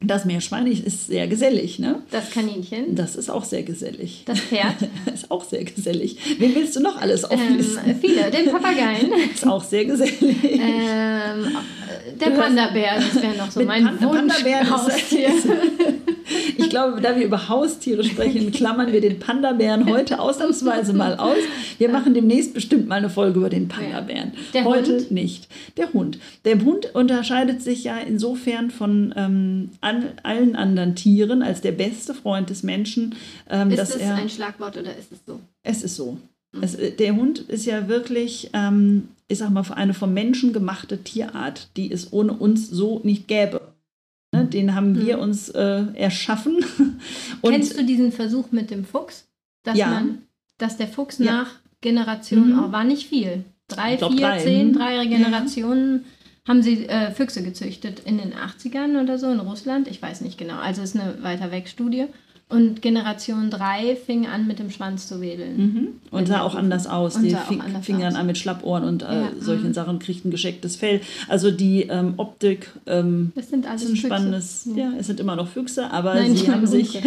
Das 0.04 0.26
Meerschwein 0.26 0.66
ist 0.66 1.08
sehr 1.08 1.28
gesellig, 1.28 1.78
ne? 1.78 2.02
Das 2.10 2.32
Kaninchen. 2.32 2.96
Das 2.96 3.16
ist 3.16 3.30
auch 3.30 3.44
sehr 3.44 3.62
gesellig. 3.62 4.24
Das 4.26 4.40
Pferd. 4.40 4.76
ist 5.14 5.30
auch 5.30 5.44
sehr 5.44 5.64
gesellig. 5.64 6.18
Wen 6.40 6.56
willst 6.56 6.76
du 6.76 6.80
noch 6.80 7.00
alles 7.00 7.24
ähm, 7.24 7.40
auflisten? 7.40 7.84
Ähm, 7.86 8.00
viele. 8.02 8.32
Den 8.32 8.52
Papageien. 8.52 9.12
ist 9.34 9.46
auch 9.46 9.64
sehr 9.64 9.86
gesellig. 9.86 10.44
Ähm, 10.44 11.56
der 12.20 12.30
Panda-Bär, 12.32 12.96
das 12.96 13.22
wäre 13.22 13.36
noch 13.38 13.52
so 13.52 13.62
mein 13.64 13.84
Pan 13.84 14.02
Wunsch. 14.02 14.44
Haustier. 14.70 15.30
ich 16.58 16.70
glaube, 16.70 17.02
da 17.02 17.16
wir 17.16 17.26
über 17.26 17.50
Haustiere 17.50 18.04
sprechen, 18.04 18.52
klammern 18.52 18.92
wir 18.92 19.02
den 19.02 19.20
Panda-Bären 19.20 19.90
heute 19.90 20.20
ausnahmsweise 20.20 20.94
mal 20.94 21.16
aus. 21.16 21.38
Wir 21.78 21.90
machen 21.90 22.14
demnächst 22.14 22.54
bestimmt 22.54 22.88
mal 22.88 22.96
eine 22.96 23.10
Folge 23.10 23.40
über 23.40 23.50
den 23.50 23.68
Panda-Bären. 23.68 24.34
Heute 24.64 24.98
Hund? 24.98 25.12
nicht. 25.12 25.48
Der 25.78 25.92
Hund. 25.94 26.20
Der 26.46 26.60
Hund 26.60 26.94
unterscheidet 26.94 27.62
sich 27.62 27.84
ja 27.84 27.98
insofern 27.98 28.72
von 28.72 29.14
ähm, 29.18 29.70
an, 29.82 30.06
allen 30.24 30.56
anderen 30.56 30.96
Tieren 30.96 31.42
als 31.42 31.62
der 31.62 31.72
beste 31.72 32.14
Freund 32.14 32.50
des 32.50 32.64
Menschen. 32.64 33.16
Ähm, 33.50 33.72
ist 33.72 33.80
das 33.80 33.96
er, 33.96 34.16
ein 34.16 34.30
Schlagwort 34.30 34.78
oder 34.78 34.96
ist 34.96 35.12
es 35.12 35.20
so? 35.26 35.40
Es 35.64 35.84
ist 35.84 35.96
so. 35.96 36.18
Mhm. 36.52 36.64
Es, 36.64 36.78
der 36.98 37.16
Hund 37.16 37.40
ist 37.40 37.66
ja 37.66 37.88
wirklich, 37.88 38.50
ähm, 38.54 39.10
ich 39.28 39.40
sag 39.40 39.50
mal, 39.50 39.64
eine 39.72 39.94
vom 39.94 40.14
Menschen 40.14 40.54
gemachte 40.54 41.04
Tierart, 41.04 41.70
die 41.78 41.92
es 41.92 42.12
ohne 42.14 42.34
uns 42.34 42.70
so 42.70 43.02
nicht 43.04 43.28
gäbe. 43.28 43.62
Ne, 44.34 44.46
den 44.46 44.76
haben 44.76 44.94
mhm. 44.94 45.06
wir 45.06 45.20
uns 45.20 45.50
äh, 45.50 45.84
erschaffen. 45.94 46.64
Und 47.42 47.52
Kennst 47.52 47.78
du 47.78 47.84
diesen 47.84 48.12
Versuch 48.12 48.52
mit 48.52 48.72
dem 48.72 48.86
Fuchs? 48.86 49.28
Dass 49.64 49.78
ja. 49.78 49.88
man, 49.88 50.20
dass 50.58 50.78
der 50.78 50.88
Fuchs 50.88 51.18
ja. 51.18 51.26
nach 51.26 51.52
Generationen, 51.82 52.54
mhm. 52.54 52.60
auch 52.60 52.72
war 52.72 52.84
nicht 52.84 53.08
viel. 53.08 53.44
Drei, 53.68 53.98
vier, 53.98 54.10
drei. 54.10 54.40
zehn, 54.40 54.74
drei 54.74 55.06
Generationen. 55.06 55.94
Ja 55.94 56.12
haben 56.48 56.62
sie 56.62 56.88
äh, 56.88 57.12
Füchse 57.12 57.44
gezüchtet 57.44 58.02
in 58.06 58.18
den 58.18 58.34
80ern 58.34 59.02
oder 59.02 59.18
so 59.18 59.30
in 59.32 59.40
Russland. 59.40 59.88
Ich 59.88 60.02
weiß 60.02 60.22
nicht 60.22 60.38
genau. 60.38 60.58
Also 60.58 60.82
ist 60.82 60.96
eine 60.96 61.22
weiter 61.22 61.52
weg 61.52 61.68
Studie. 61.68 62.08
Und 62.52 62.82
Generation 62.82 63.50
3 63.50 63.96
fing 63.96 64.28
an 64.28 64.46
mit 64.46 64.60
dem 64.60 64.70
Schwanz 64.70 65.08
zu 65.08 65.22
wedeln. 65.22 65.58
Mhm. 65.58 65.88
Und 66.12 66.28
sah 66.28 66.42
auch 66.42 66.56
anders 66.56 66.86
aus. 66.86 67.16
Und 67.16 67.24
die 67.24 67.36
fing, 67.36 67.62
anders 67.62 67.86
fing 67.86 68.00
dann 68.00 68.16
an 68.16 68.28
mit 68.28 68.38
Schlappohren 68.38 68.84
und 68.84 69.04
äh, 69.04 69.06
ja. 69.06 69.30
solchen 69.40 69.70
mhm. 69.70 69.74
Sachen, 69.74 70.00
kriegten 70.00 70.32
geschecktes 70.32 70.76
Fell. 70.76 71.02
Also 71.30 71.50
die 71.50 71.84
ähm, 71.84 72.16
Optik 72.18 72.70
ähm, 72.86 73.32
das 73.36 73.50
sind 73.50 73.68
alles 73.68 73.84
ist 73.84 73.90
ein 73.92 73.96
spannendes. 73.96 74.68
Ja. 74.76 74.92
ja. 74.92 74.92
es 75.00 75.08
sind 75.08 75.20
immer 75.20 75.36
noch 75.36 75.48
Füchse, 75.48 75.92
aber 75.92 76.16
Nein, 76.16 76.36
sie, 76.36 76.48
haben 76.52 76.68
sich, 76.68 76.90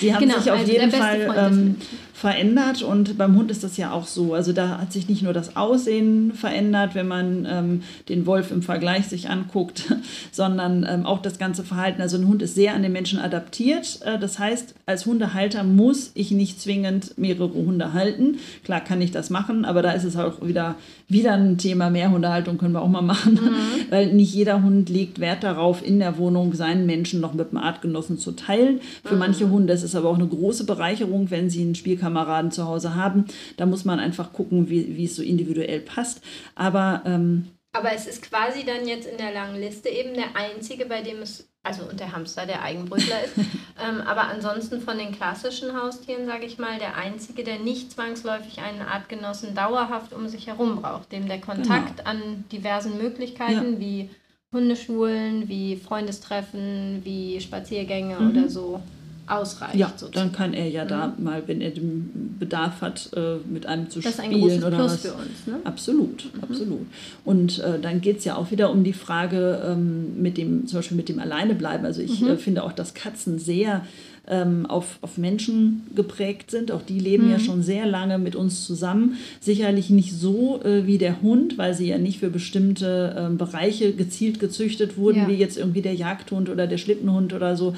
sie 0.00 0.14
haben 0.14 0.20
genau, 0.20 0.38
sich 0.38 0.50
auf 0.50 0.60
also 0.60 0.72
jeden 0.72 0.90
Fall 0.90 1.34
ähm, 1.36 1.76
verändert. 2.12 2.82
Und 2.82 3.18
beim 3.18 3.36
Hund 3.36 3.50
ist 3.50 3.64
das 3.64 3.76
ja 3.76 3.92
auch 3.92 4.06
so. 4.06 4.34
Also 4.34 4.52
da 4.52 4.78
hat 4.78 4.92
sich 4.92 5.08
nicht 5.08 5.22
nur 5.22 5.32
das 5.32 5.56
Aussehen 5.56 6.32
verändert, 6.32 6.94
wenn 6.94 7.08
man 7.08 7.46
ähm, 7.48 7.82
den 8.08 8.26
Wolf 8.26 8.50
im 8.50 8.62
Vergleich 8.62 9.06
sich 9.06 9.28
anguckt, 9.28 9.94
sondern 10.32 10.86
ähm, 10.88 11.06
auch 11.06 11.20
das 11.20 11.38
ganze 11.38 11.64
Verhalten. 11.64 12.00
Also 12.00 12.16
ein 12.16 12.26
Hund 12.26 12.40
ist 12.42 12.54
sehr 12.54 12.74
an 12.74 12.82
den 12.82 12.92
Menschen 12.92 13.18
adaptiert 13.18 14.00
Äh, 14.04 14.13
das 14.18 14.38
heißt, 14.38 14.74
als 14.86 15.06
Hundehalter 15.06 15.64
muss 15.64 16.10
ich 16.14 16.30
nicht 16.30 16.60
zwingend 16.60 17.16
mehrere 17.18 17.52
Hunde 17.52 17.92
halten. 17.92 18.38
Klar 18.64 18.80
kann 18.80 19.00
ich 19.02 19.10
das 19.10 19.30
machen, 19.30 19.64
aber 19.64 19.82
da 19.82 19.92
ist 19.92 20.04
es 20.04 20.16
auch 20.16 20.44
wieder, 20.44 20.76
wieder 21.08 21.32
ein 21.32 21.58
Thema 21.58 21.90
Mehrhundehaltung 21.90 22.58
können 22.58 22.72
wir 22.72 22.82
auch 22.82 22.88
mal 22.88 23.02
machen, 23.02 23.34
mhm. 23.34 23.56
weil 23.90 24.12
nicht 24.12 24.32
jeder 24.32 24.62
Hund 24.62 24.88
legt 24.88 25.20
Wert 25.20 25.42
darauf, 25.42 25.84
in 25.84 25.98
der 25.98 26.18
Wohnung 26.18 26.54
seinen 26.54 26.86
Menschen 26.86 27.20
noch 27.20 27.34
mit 27.34 27.50
dem 27.50 27.58
Artgenossen 27.58 28.18
zu 28.18 28.32
teilen. 28.32 28.80
Für 29.04 29.14
mhm. 29.14 29.20
manche 29.20 29.50
Hunde 29.50 29.72
ist 29.72 29.82
es 29.82 29.94
aber 29.94 30.08
auch 30.08 30.18
eine 30.18 30.28
große 30.28 30.64
Bereicherung, 30.64 31.30
wenn 31.30 31.50
sie 31.50 31.62
einen 31.62 31.74
Spielkameraden 31.74 32.50
zu 32.50 32.66
Hause 32.66 32.94
haben. 32.94 33.26
Da 33.56 33.66
muss 33.66 33.84
man 33.84 34.00
einfach 34.00 34.32
gucken, 34.32 34.68
wie, 34.68 34.96
wie 34.96 35.04
es 35.04 35.16
so 35.16 35.22
individuell 35.22 35.80
passt. 35.80 36.20
Aber 36.54 37.02
ähm, 37.06 37.46
aber 37.74 37.92
es 37.92 38.06
ist 38.06 38.22
quasi 38.22 38.64
dann 38.64 38.86
jetzt 38.86 39.06
in 39.06 39.18
der 39.18 39.32
langen 39.32 39.60
Liste 39.60 39.88
eben 39.88 40.14
der 40.14 40.36
einzige, 40.36 40.86
bei 40.86 41.02
dem 41.02 41.20
es, 41.22 41.48
also 41.64 41.82
und 41.84 41.98
der 41.98 42.12
Hamster, 42.12 42.46
der 42.46 42.62
Eigenbrütler 42.62 43.24
ist, 43.24 43.36
ähm, 43.38 44.00
aber 44.06 44.28
ansonsten 44.28 44.80
von 44.80 44.98
den 44.98 45.12
klassischen 45.12 45.76
Haustieren, 45.76 46.26
sage 46.26 46.44
ich 46.44 46.58
mal, 46.58 46.78
der 46.78 46.96
einzige, 46.96 47.42
der 47.42 47.58
nicht 47.58 47.90
zwangsläufig 47.90 48.60
einen 48.60 48.82
Artgenossen 48.82 49.54
dauerhaft 49.54 50.12
um 50.12 50.28
sich 50.28 50.46
herum 50.46 50.80
braucht, 50.80 51.10
dem 51.10 51.26
der 51.26 51.40
Kontakt 51.40 51.98
genau. 51.98 52.10
an 52.10 52.44
diversen 52.52 52.98
Möglichkeiten 52.98 53.74
ja. 53.74 53.80
wie 53.80 54.10
Hundeschulen, 54.52 55.48
wie 55.48 55.76
Freundestreffen, 55.76 57.00
wie 57.02 57.40
Spaziergänge 57.40 58.20
mhm. 58.20 58.30
oder 58.30 58.48
so 58.48 58.80
ausreicht. 59.26 59.74
Ja, 59.74 59.88
sozusagen. 59.96 60.12
dann 60.12 60.32
kann 60.32 60.54
er 60.54 60.68
ja 60.68 60.84
mhm. 60.84 60.88
da 60.88 61.14
mal, 61.18 61.42
wenn 61.46 61.60
er 61.60 61.70
den 61.70 62.36
Bedarf 62.38 62.80
hat, 62.80 63.10
äh, 63.16 63.36
mit 63.50 63.66
einem 63.66 63.88
zu 63.90 64.00
das 64.00 64.14
spielen. 64.14 64.30
Das 64.30 64.40
ist 64.40 64.42
ein 64.42 64.48
großes 64.48 64.64
oder 64.64 64.76
Plus 64.76 64.92
was. 64.92 65.00
für 65.02 65.12
uns. 65.14 65.46
Ne? 65.46 65.60
Absolut, 65.64 66.24
mhm. 66.34 66.42
absolut. 66.42 66.86
Und 67.24 67.58
äh, 67.60 67.78
dann 67.80 68.00
geht 68.00 68.18
es 68.18 68.24
ja 68.24 68.36
auch 68.36 68.50
wieder 68.50 68.70
um 68.70 68.84
die 68.84 68.92
Frage 68.92 69.62
ähm, 69.64 70.20
mit 70.20 70.36
dem, 70.36 70.66
zum 70.66 70.78
Beispiel 70.78 70.96
mit 70.96 71.08
dem 71.08 71.18
Alleinebleiben. 71.18 71.86
Also 71.86 72.02
ich 72.02 72.20
mhm. 72.20 72.28
äh, 72.28 72.36
finde 72.36 72.64
auch, 72.64 72.72
dass 72.72 72.94
Katzen 72.94 73.38
sehr 73.38 73.86
ähm, 74.28 74.66
auf, 74.66 74.98
auf 75.02 75.18
Menschen 75.18 75.86
geprägt 75.94 76.50
sind. 76.50 76.72
Auch 76.72 76.82
die 76.82 76.98
leben 76.98 77.26
mhm. 77.26 77.32
ja 77.32 77.38
schon 77.38 77.62
sehr 77.62 77.86
lange 77.86 78.18
mit 78.18 78.36
uns 78.36 78.64
zusammen. 78.64 79.16
Sicherlich 79.40 79.90
nicht 79.90 80.12
so 80.12 80.60
äh, 80.62 80.86
wie 80.86 80.98
der 80.98 81.22
Hund, 81.22 81.58
weil 81.58 81.74
sie 81.74 81.88
ja 81.88 81.98
nicht 81.98 82.20
für 82.20 82.30
bestimmte 82.30 83.14
ähm, 83.18 83.38
Bereiche 83.38 83.92
gezielt 83.92 84.40
gezüchtet 84.40 84.96
wurden, 84.96 85.22
ja. 85.22 85.28
wie 85.28 85.34
jetzt 85.34 85.58
irgendwie 85.58 85.82
der 85.82 85.94
Jagdhund 85.94 86.48
oder 86.48 86.66
der 86.66 86.78
Schlittenhund 86.78 87.32
oder 87.32 87.56
so. 87.56 87.74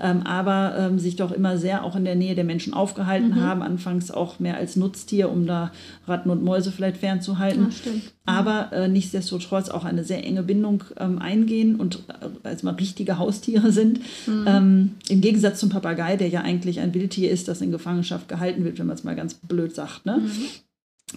Ähm, 0.00 0.22
aber 0.24 0.74
ähm, 0.78 0.98
sich 0.98 1.16
doch 1.16 1.32
immer 1.32 1.58
sehr 1.58 1.84
auch 1.84 1.96
in 1.96 2.04
der 2.04 2.16
Nähe 2.16 2.34
der 2.34 2.44
Menschen 2.44 2.72
aufgehalten 2.72 3.30
mhm. 3.30 3.40
haben. 3.40 3.62
Anfangs 3.62 4.10
auch 4.10 4.40
mehr 4.40 4.56
als 4.56 4.76
Nutztier, 4.76 5.30
um 5.30 5.46
da 5.46 5.72
Ratten 6.06 6.30
und 6.30 6.42
Mäuse 6.42 6.72
vielleicht 6.72 6.98
fernzuhalten. 6.98 7.64
Ja, 7.64 7.70
stimmt. 7.70 8.02
Aber 8.26 8.72
äh, 8.72 8.88
nichtsdestotrotz 8.88 9.70
auch 9.70 9.84
eine 9.84 10.04
sehr 10.04 10.24
enge 10.24 10.42
Bindung 10.42 10.84
ähm, 10.98 11.18
eingehen 11.18 11.76
und 11.76 12.04
äh, 12.08 12.28
als 12.46 12.62
mal 12.62 12.74
richtige 12.74 13.18
Haustiere 13.18 13.72
sind. 13.72 14.00
Mhm. 14.26 14.44
Ähm, 14.46 14.90
Im 15.08 15.20
Gegensatz 15.20 15.60
zum 15.60 15.68
Papa 15.68 15.90
Papagei, 15.90 16.16
der 16.16 16.28
ja 16.28 16.42
eigentlich 16.42 16.80
ein 16.80 16.94
Wildtier 16.94 17.30
ist, 17.30 17.48
das 17.48 17.60
in 17.60 17.72
Gefangenschaft 17.72 18.28
gehalten 18.28 18.64
wird, 18.64 18.78
wenn 18.78 18.86
man 18.86 18.96
es 18.96 19.04
mal 19.04 19.16
ganz 19.16 19.34
blöd 19.34 19.74
sagt. 19.74 20.06
Ne? 20.06 20.18
Mhm. 20.18 20.46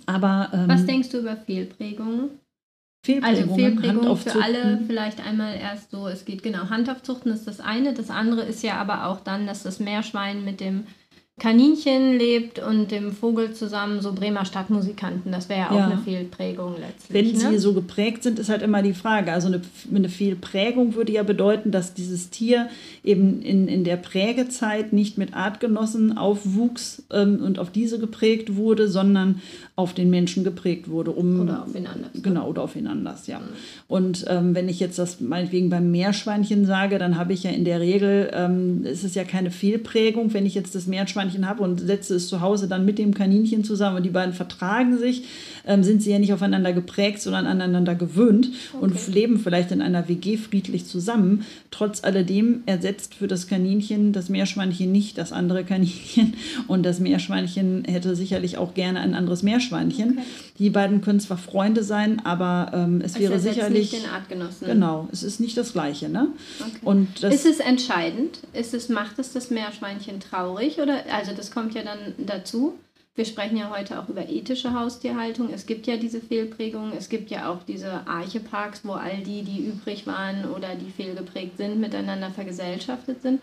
Aber, 0.05 0.49
ähm, 0.53 0.67
Was 0.67 0.85
denkst 0.85 1.09
du 1.09 1.19
über 1.19 1.35
Fehlprägungen? 1.35 2.29
Fehlprägungen, 3.05 3.43
also 3.43 3.55
Fehlprägungen 3.55 4.17
für 4.17 4.41
alle 4.41 4.79
vielleicht 4.87 5.19
einmal 5.25 5.55
erst 5.55 5.91
so, 5.91 6.07
es 6.07 6.23
geht 6.23 6.41
genau, 6.41 6.69
Handaufzuchten 6.69 7.33
ist 7.33 7.45
das 7.45 7.59
eine, 7.59 7.93
das 7.93 8.09
andere 8.09 8.43
ist 8.43 8.63
ja 8.63 8.75
aber 8.75 9.07
auch 9.07 9.19
dann, 9.19 9.45
dass 9.45 9.61
das 9.61 9.81
Meerschwein 9.81 10.45
mit 10.45 10.61
dem 10.61 10.85
Kaninchen 11.39 12.19
lebt 12.19 12.59
und 12.59 12.91
dem 12.91 13.11
Vogel 13.11 13.53
zusammen 13.53 14.01
so 14.01 14.13
Bremer 14.13 14.45
Stadtmusikanten. 14.45 15.31
Das 15.31 15.49
wäre 15.49 15.61
ja 15.61 15.71
auch 15.71 15.75
ja. 15.75 15.87
eine 15.87 15.97
Fehlprägung 15.97 16.75
letztlich. 16.79 17.09
Wenn 17.09 17.31
ne? 17.31 17.49
sie 17.49 17.57
so 17.57 17.73
geprägt 17.73 18.21
sind, 18.21 18.37
ist 18.37 18.49
halt 18.49 18.61
immer 18.61 18.83
die 18.83 18.93
Frage. 18.93 19.31
Also 19.31 19.47
eine, 19.47 19.61
eine 19.93 20.09
Fehlprägung 20.09 20.93
würde 20.93 21.11
ja 21.11 21.23
bedeuten, 21.23 21.71
dass 21.71 21.95
dieses 21.95 22.29
Tier 22.29 22.69
eben 23.03 23.41
in, 23.41 23.67
in 23.67 23.83
der 23.83 23.97
Prägezeit 23.97 24.93
nicht 24.93 25.17
mit 25.17 25.33
Artgenossen 25.33 26.19
aufwuchs 26.19 27.01
ähm, 27.11 27.41
und 27.43 27.57
auf 27.57 27.71
diese 27.71 27.97
geprägt 27.97 28.55
wurde, 28.55 28.87
sondern 28.87 29.41
auf 29.75 29.95
den 29.95 30.11
Menschen 30.11 30.43
geprägt 30.43 30.87
wurde. 30.87 31.11
Um, 31.11 31.41
oder 31.41 31.63
auf 31.63 31.73
ihn 31.73 31.87
anders. 31.87 32.13
Ne? 32.13 32.21
Genau, 32.21 32.47
oder 32.47 32.61
auf 32.61 32.75
ihn 32.75 32.85
anders, 32.85 33.25
ja. 33.25 33.39
Mhm. 33.39 33.43
Und 33.87 34.25
ähm, 34.27 34.53
wenn 34.53 34.69
ich 34.69 34.79
jetzt 34.79 34.99
das 34.99 35.19
meinetwegen 35.19 35.71
beim 35.71 35.89
Meerschweinchen 35.89 36.67
sage, 36.67 36.99
dann 36.99 37.17
habe 37.17 37.33
ich 37.33 37.41
ja 37.41 37.49
in 37.49 37.65
der 37.65 37.79
Regel, 37.79 38.29
ähm, 38.33 38.85
ist 38.85 39.03
es 39.03 39.15
ja 39.15 39.23
keine 39.23 39.49
Fehlprägung, 39.49 40.31
wenn 40.33 40.45
ich 40.45 40.53
jetzt 40.53 40.75
das 40.75 40.85
Meerschweinchen 40.85 41.22
Meerschweinchen 41.23 41.47
habe 41.47 41.63
und 41.63 41.79
setze 41.79 42.15
es 42.15 42.27
zu 42.27 42.41
Hause 42.41 42.67
dann 42.67 42.85
mit 42.85 42.97
dem 42.97 43.13
Kaninchen 43.13 43.63
zusammen 43.63 43.97
und 43.97 44.03
die 44.03 44.09
beiden 44.09 44.33
vertragen 44.33 44.97
sich, 44.97 45.23
ähm, 45.65 45.83
sind 45.83 46.01
sie 46.01 46.11
ja 46.11 46.19
nicht 46.19 46.33
aufeinander 46.33 46.73
geprägt, 46.73 47.21
sondern 47.21 47.45
aneinander 47.45 47.95
gewöhnt 47.95 48.49
okay. 48.73 48.83
und 48.83 49.13
leben 49.13 49.39
vielleicht 49.39 49.71
in 49.71 49.81
einer 49.81 50.07
WG 50.07 50.37
friedlich 50.37 50.85
zusammen. 50.85 51.45
Trotz 51.71 52.03
alledem 52.03 52.63
ersetzt 52.65 53.15
für 53.15 53.27
das 53.27 53.47
Kaninchen 53.47 54.13
das 54.13 54.29
Meerschweinchen 54.29 54.91
nicht 54.91 55.17
das 55.17 55.31
andere 55.31 55.63
Kaninchen 55.63 56.35
und 56.67 56.83
das 56.83 56.99
Meerschweinchen 56.99 57.85
hätte 57.85 58.15
sicherlich 58.15 58.57
auch 58.57 58.73
gerne 58.73 58.99
ein 58.99 59.13
anderes 59.13 59.43
Meerschweinchen. 59.43 60.11
Okay. 60.11 60.27
Die 60.59 60.69
beiden 60.69 61.01
können 61.01 61.19
zwar 61.19 61.37
Freunde 61.37 61.83
sein, 61.83 62.21
aber 62.25 62.71
ähm, 62.73 63.01
es, 63.01 63.13
es 63.13 63.19
wäre 63.19 63.39
sicherlich. 63.39 63.91
Nicht 63.91 64.03
den 64.05 64.11
Artgenossen. 64.11 64.67
Genau, 64.67 65.07
es 65.11 65.23
ist 65.23 65.39
nicht 65.39 65.57
das 65.57 65.73
Gleiche. 65.73 66.09
Ne? 66.09 66.27
Okay. 66.59 66.71
Und 66.83 67.23
das 67.23 67.33
ist 67.33 67.45
es 67.45 67.59
entscheidend? 67.59 68.39
Ist 68.53 68.73
es, 68.73 68.89
macht 68.89 69.17
es 69.19 69.33
das 69.33 69.49
Meerschweinchen 69.49 70.19
traurig? 70.19 70.79
Oder, 70.79 71.05
also 71.13 71.33
das 71.33 71.51
kommt 71.51 71.73
ja 71.73 71.83
dann 71.83 72.13
dazu. 72.17 72.77
Wir 73.15 73.25
sprechen 73.25 73.57
ja 73.57 73.69
heute 73.69 73.99
auch 73.99 74.09
über 74.09 74.27
ethische 74.27 74.73
Haustierhaltung. 74.73 75.53
Es 75.53 75.67
gibt 75.67 75.85
ja 75.85 75.97
diese 75.97 76.19
Fehlprägungen. 76.19 76.93
Es 76.97 77.09
gibt 77.09 77.29
ja 77.29 77.51
auch 77.51 77.61
diese 77.61 78.07
Archeparks, 78.07 78.83
wo 78.83 78.93
all 78.93 79.17
die, 79.17 79.43
die 79.43 79.67
übrig 79.67 80.07
waren 80.07 80.45
oder 80.49 80.73
die 80.73 80.89
fehlgeprägt 80.89 81.57
sind, 81.57 81.79
miteinander 81.79 82.31
vergesellschaftet 82.31 83.21
sind. 83.21 83.41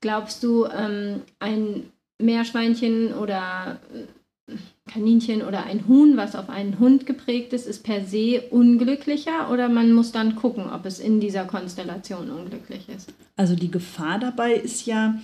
Glaubst 0.00 0.42
du, 0.42 0.64
ähm, 0.64 1.20
ein 1.38 1.90
Meerschweinchen 2.18 3.12
oder 3.12 3.78
äh, 3.94 4.54
Kaninchen 4.90 5.42
oder 5.42 5.64
ein 5.64 5.86
Huhn, 5.86 6.16
was 6.16 6.34
auf 6.34 6.48
einen 6.48 6.78
Hund 6.78 7.04
geprägt 7.04 7.52
ist, 7.52 7.66
ist 7.66 7.84
per 7.84 8.04
se 8.04 8.40
unglücklicher 8.50 9.50
oder 9.52 9.68
man 9.68 9.92
muss 9.92 10.12
dann 10.12 10.34
gucken, 10.34 10.70
ob 10.70 10.86
es 10.86 10.98
in 10.98 11.20
dieser 11.20 11.44
Konstellation 11.44 12.30
unglücklich 12.30 12.88
ist? 12.88 13.12
Also 13.36 13.54
die 13.54 13.70
Gefahr 13.70 14.18
dabei 14.18 14.54
ist 14.54 14.86
ja, 14.86 15.20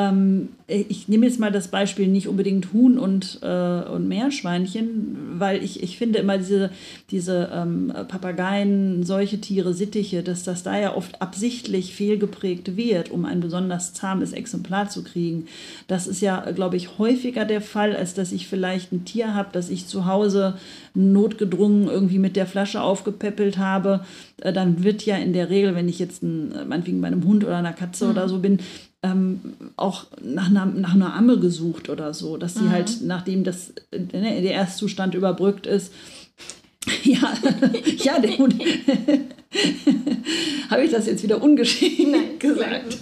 ähm, 0.00 0.48
ich 0.66 1.08
nehme 1.08 1.26
jetzt 1.26 1.40
mal 1.40 1.50
das 1.50 1.68
Beispiel 1.68 2.06
nicht 2.06 2.28
unbedingt 2.28 2.72
Huhn 2.72 2.98
und, 2.98 3.40
äh, 3.42 3.82
und 3.82 4.06
Meerschweinchen, 4.08 5.16
weil 5.38 5.62
ich, 5.64 5.82
ich 5.82 5.98
finde 5.98 6.20
immer 6.20 6.38
diese, 6.38 6.70
diese 7.10 7.50
ähm, 7.52 7.92
Papageien, 8.08 9.04
solche 9.04 9.40
Tiere, 9.40 9.74
Sittiche, 9.74 10.22
dass 10.22 10.44
das 10.44 10.62
da 10.62 10.78
ja 10.78 10.94
oft 10.94 11.20
absichtlich 11.20 11.94
fehlgeprägt 11.94 12.76
wird, 12.76 13.10
um 13.10 13.24
ein 13.24 13.40
besonders 13.40 13.92
zahmes 13.92 14.32
Exemplar 14.32 14.88
zu 14.88 15.02
kriegen. 15.02 15.46
Das 15.88 16.06
ist 16.06 16.20
ja, 16.20 16.50
glaube 16.52 16.76
ich, 16.76 16.98
häufiger 16.98 17.44
der 17.44 17.60
Fall, 17.60 17.96
als 17.96 18.14
dass 18.14 18.32
ich 18.32 18.46
vielleicht 18.46 18.92
ein 18.92 19.04
Tier 19.04 19.34
habe, 19.34 19.48
das 19.52 19.70
ich 19.70 19.86
zu 19.86 20.06
Hause 20.06 20.54
notgedrungen 20.94 21.88
irgendwie 21.88 22.18
mit 22.18 22.36
der 22.36 22.46
Flasche 22.46 22.80
aufgepäppelt 22.80 23.58
habe. 23.58 24.04
Äh, 24.40 24.52
dann 24.52 24.84
wird 24.84 25.04
ja 25.04 25.16
in 25.16 25.32
der 25.32 25.50
Regel, 25.50 25.74
wenn 25.74 25.88
ich 25.88 25.98
jetzt 25.98 26.22
ein, 26.22 26.68
meinetwegen 26.68 27.00
bei 27.00 27.08
einem 27.08 27.24
Hund 27.24 27.44
oder 27.44 27.56
einer 27.56 27.72
Katze 27.72 28.04
mhm. 28.04 28.10
oder 28.12 28.28
so 28.28 28.38
bin, 28.38 28.58
ähm, 29.02 29.40
auch 29.76 30.06
nach 30.22 30.48
einer, 30.48 30.66
nach 30.66 30.94
einer 30.94 31.14
Amme 31.14 31.38
gesucht 31.38 31.88
oder 31.88 32.12
so, 32.12 32.36
dass 32.36 32.54
sie 32.54 32.64
mhm. 32.64 32.70
halt, 32.70 32.98
nachdem 33.02 33.44
das, 33.44 33.72
ne, 33.92 34.42
der 34.42 34.52
Erstzustand 34.52 35.14
überbrückt 35.14 35.66
ist, 35.66 35.92
ja, 37.04 37.34
ja, 37.98 38.22
Hund. 38.38 38.56
Habe 40.70 40.84
ich 40.84 40.92
das 40.92 41.06
jetzt 41.06 41.22
wieder 41.24 41.42
ungeschickt 41.42 42.38
gesagt? 42.38 42.98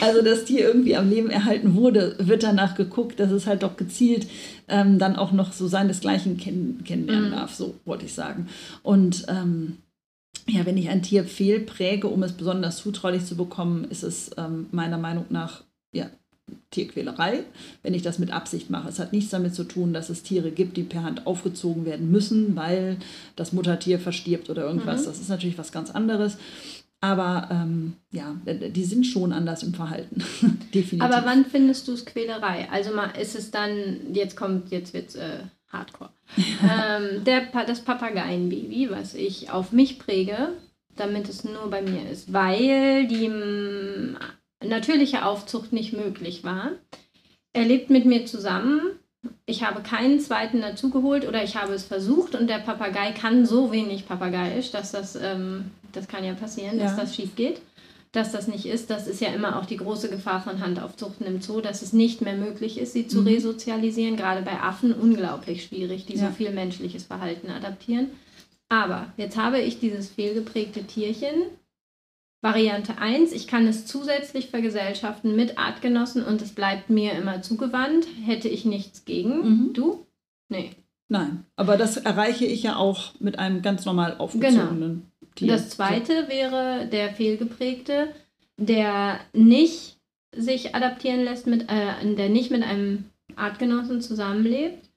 Also, 0.00 0.22
dass 0.22 0.44
Tier 0.44 0.60
irgendwie 0.60 0.94
am 0.96 1.10
Leben 1.10 1.28
erhalten 1.30 1.74
wurde, 1.74 2.16
wird 2.18 2.44
danach 2.44 2.76
geguckt, 2.76 3.18
dass 3.18 3.32
es 3.32 3.46
halt 3.46 3.62
doch 3.64 3.76
gezielt 3.76 4.28
ähm, 4.68 4.98
dann 4.98 5.16
auch 5.16 5.32
noch 5.32 5.52
so 5.52 5.66
seinesgleichen 5.66 6.36
kenn 6.36 6.82
kennenlernen 6.84 7.30
mhm. 7.30 7.34
darf, 7.34 7.54
so 7.54 7.74
wollte 7.84 8.06
ich 8.06 8.14
sagen. 8.14 8.46
Und 8.82 9.26
ähm, 9.28 9.78
ja, 10.50 10.66
wenn 10.66 10.76
ich 10.76 10.88
ein 10.88 11.02
Tier 11.02 11.24
fehlpräge, 11.24 12.06
um 12.06 12.22
es 12.22 12.32
besonders 12.32 12.78
zutraulich 12.78 13.24
zu 13.24 13.36
bekommen, 13.36 13.84
ist 13.84 14.02
es 14.02 14.30
ähm, 14.36 14.66
meiner 14.70 14.98
Meinung 14.98 15.26
nach 15.30 15.62
ja, 15.92 16.10
Tierquälerei, 16.70 17.44
wenn 17.82 17.94
ich 17.94 18.02
das 18.02 18.18
mit 18.18 18.32
Absicht 18.32 18.70
mache. 18.70 18.88
Es 18.88 18.98
hat 18.98 19.12
nichts 19.12 19.30
damit 19.30 19.54
zu 19.54 19.64
tun, 19.64 19.92
dass 19.92 20.10
es 20.10 20.22
Tiere 20.22 20.50
gibt, 20.50 20.76
die 20.76 20.82
per 20.82 21.02
Hand 21.02 21.26
aufgezogen 21.26 21.84
werden 21.84 22.10
müssen, 22.10 22.56
weil 22.56 22.98
das 23.36 23.52
Muttertier 23.52 23.98
verstirbt 23.98 24.50
oder 24.50 24.64
irgendwas. 24.64 25.02
Mhm. 25.02 25.06
Das 25.06 25.20
ist 25.20 25.28
natürlich 25.28 25.58
was 25.58 25.72
ganz 25.72 25.90
anderes. 25.90 26.36
Aber 27.02 27.48
ähm, 27.50 27.94
ja, 28.10 28.36
die 28.44 28.84
sind 28.84 29.06
schon 29.06 29.32
anders 29.32 29.62
im 29.62 29.72
Verhalten. 29.72 30.22
Definitiv. 30.74 31.00
Aber 31.00 31.24
wann 31.24 31.46
findest 31.46 31.88
du 31.88 31.92
es 31.92 32.04
Quälerei? 32.04 32.68
Also 32.70 32.94
mal 32.94 33.10
ist 33.18 33.34
es 33.34 33.50
dann, 33.50 34.12
jetzt 34.12 34.36
kommt, 34.36 34.70
jetzt 34.70 34.92
wird 34.92 35.08
es 35.08 35.14
äh, 35.14 35.38
Hardcore. 35.70 36.10
ähm, 36.36 37.24
der, 37.24 37.46
das 37.66 37.80
Papageienbaby, 37.80 38.90
was 38.90 39.14
ich 39.14 39.50
auf 39.50 39.72
mich 39.72 39.98
präge, 39.98 40.54
damit 40.96 41.28
es 41.28 41.44
nur 41.44 41.70
bei 41.70 41.82
mir 41.82 42.08
ist, 42.10 42.32
weil 42.32 43.06
die 43.06 43.30
natürliche 44.64 45.24
Aufzucht 45.24 45.72
nicht 45.72 45.92
möglich 45.92 46.44
war. 46.44 46.72
Er 47.52 47.64
lebt 47.64 47.90
mit 47.90 48.04
mir 48.04 48.26
zusammen. 48.26 48.80
Ich 49.44 49.64
habe 49.64 49.82
keinen 49.82 50.20
zweiten 50.20 50.60
dazugeholt 50.60 51.26
oder 51.26 51.42
ich 51.42 51.56
habe 51.56 51.72
es 51.74 51.84
versucht 51.84 52.34
und 52.34 52.48
der 52.48 52.58
Papagei 52.58 53.12
kann 53.12 53.44
so 53.44 53.70
wenig 53.70 54.06
papageiisch, 54.06 54.70
dass 54.70 54.92
das, 54.92 55.16
ähm, 55.16 55.70
das 55.92 56.08
kann 56.08 56.24
ja 56.24 56.34
passieren, 56.34 56.78
ja. 56.78 56.84
dass 56.84 56.96
das 56.96 57.14
schief 57.14 57.36
geht. 57.36 57.60
Dass 58.12 58.32
das 58.32 58.48
nicht 58.48 58.66
ist. 58.66 58.90
Das 58.90 59.06
ist 59.06 59.20
ja 59.20 59.28
immer 59.28 59.58
auch 59.58 59.66
die 59.66 59.76
große 59.76 60.08
Gefahr 60.10 60.42
von 60.42 60.60
Handaufzuchten 60.60 61.26
im 61.26 61.40
Zoo, 61.40 61.60
dass 61.60 61.82
es 61.82 61.92
nicht 61.92 62.22
mehr 62.22 62.36
möglich 62.36 62.78
ist, 62.78 62.92
sie 62.92 63.06
zu 63.06 63.20
mhm. 63.20 63.28
resozialisieren. 63.28 64.16
Gerade 64.16 64.42
bei 64.42 64.60
Affen 64.60 64.92
unglaublich 64.92 65.64
schwierig, 65.64 66.06
die 66.06 66.16
ja. 66.16 66.28
so 66.28 66.34
viel 66.34 66.50
menschliches 66.50 67.04
Verhalten 67.04 67.50
adaptieren. 67.50 68.10
Aber 68.68 69.12
jetzt 69.16 69.36
habe 69.36 69.60
ich 69.60 69.80
dieses 69.80 70.08
fehlgeprägte 70.08 70.84
Tierchen. 70.84 71.34
Variante 72.42 72.96
1, 72.96 73.32
ich 73.32 73.46
kann 73.46 73.66
es 73.66 73.84
zusätzlich 73.84 74.48
vergesellschaften 74.48 75.36
mit 75.36 75.58
Artgenossen 75.58 76.24
und 76.24 76.40
es 76.40 76.52
bleibt 76.52 76.88
mir 76.88 77.12
immer 77.12 77.42
zugewandt. 77.42 78.06
Hätte 78.24 78.48
ich 78.48 78.64
nichts 78.64 79.04
gegen. 79.04 79.42
Mhm. 79.42 79.72
Du? 79.74 80.06
Nee. 80.48 80.70
Nein, 81.08 81.44
aber 81.56 81.76
das 81.76 81.96
erreiche 81.96 82.46
ich 82.46 82.62
ja 82.62 82.76
auch 82.76 83.12
mit 83.18 83.38
einem 83.38 83.62
ganz 83.62 83.84
normal 83.84 84.16
aufgezogenen 84.18 84.80
genau. 84.80 85.09
Tier. 85.34 85.48
Das 85.48 85.70
zweite 85.70 86.28
wäre 86.28 86.86
der 86.90 87.14
fehlgeprägte, 87.14 88.08
der 88.56 89.20
nicht 89.32 89.96
sich 90.34 90.74
adaptieren 90.74 91.24
lässt, 91.24 91.46
mit, 91.46 91.70
äh, 91.70 92.14
der 92.14 92.28
nicht 92.28 92.50
mit 92.50 92.62
einem 92.62 93.04
Artgenossen 93.36 94.00
zusammenlebt, 94.00 94.90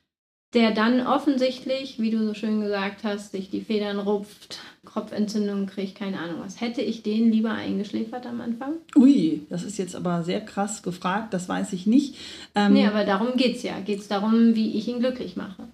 der 0.53 0.71
dann 0.71 1.05
offensichtlich, 1.05 1.99
wie 1.99 2.11
du 2.11 2.23
so 2.25 2.33
schön 2.33 2.61
gesagt 2.61 3.03
hast, 3.03 3.31
sich 3.31 3.49
die 3.49 3.61
Federn 3.61 3.99
rupft, 3.99 4.59
Kopfentzündung 4.85 5.65
kriegt, 5.65 5.95
keine 5.95 6.19
Ahnung 6.19 6.41
was. 6.43 6.61
Hätte 6.61 6.81
ich 6.81 7.01
den 7.01 7.31
lieber 7.31 7.51
eingeschläfert 7.51 8.27
am 8.27 8.41
Anfang? 8.41 8.73
Ui, 8.95 9.41
das 9.49 9.63
ist 9.63 9.77
jetzt 9.77 9.95
aber 9.95 10.23
sehr 10.23 10.41
krass 10.41 10.83
gefragt, 10.83 11.33
das 11.33 11.49
weiß 11.49 11.73
ich 11.73 11.87
nicht. 11.87 12.15
Ähm, 12.53 12.73
nee, 12.73 12.85
aber 12.85 13.03
darum 13.03 13.35
geht 13.35 13.55
es 13.55 13.63
ja. 13.63 13.79
Geht 13.79 13.99
es 13.99 14.07
darum, 14.07 14.53
wie 14.55 14.77
ich 14.77 14.87
ihn 14.87 14.99
glücklich 14.99 15.35
mache. 15.35 15.67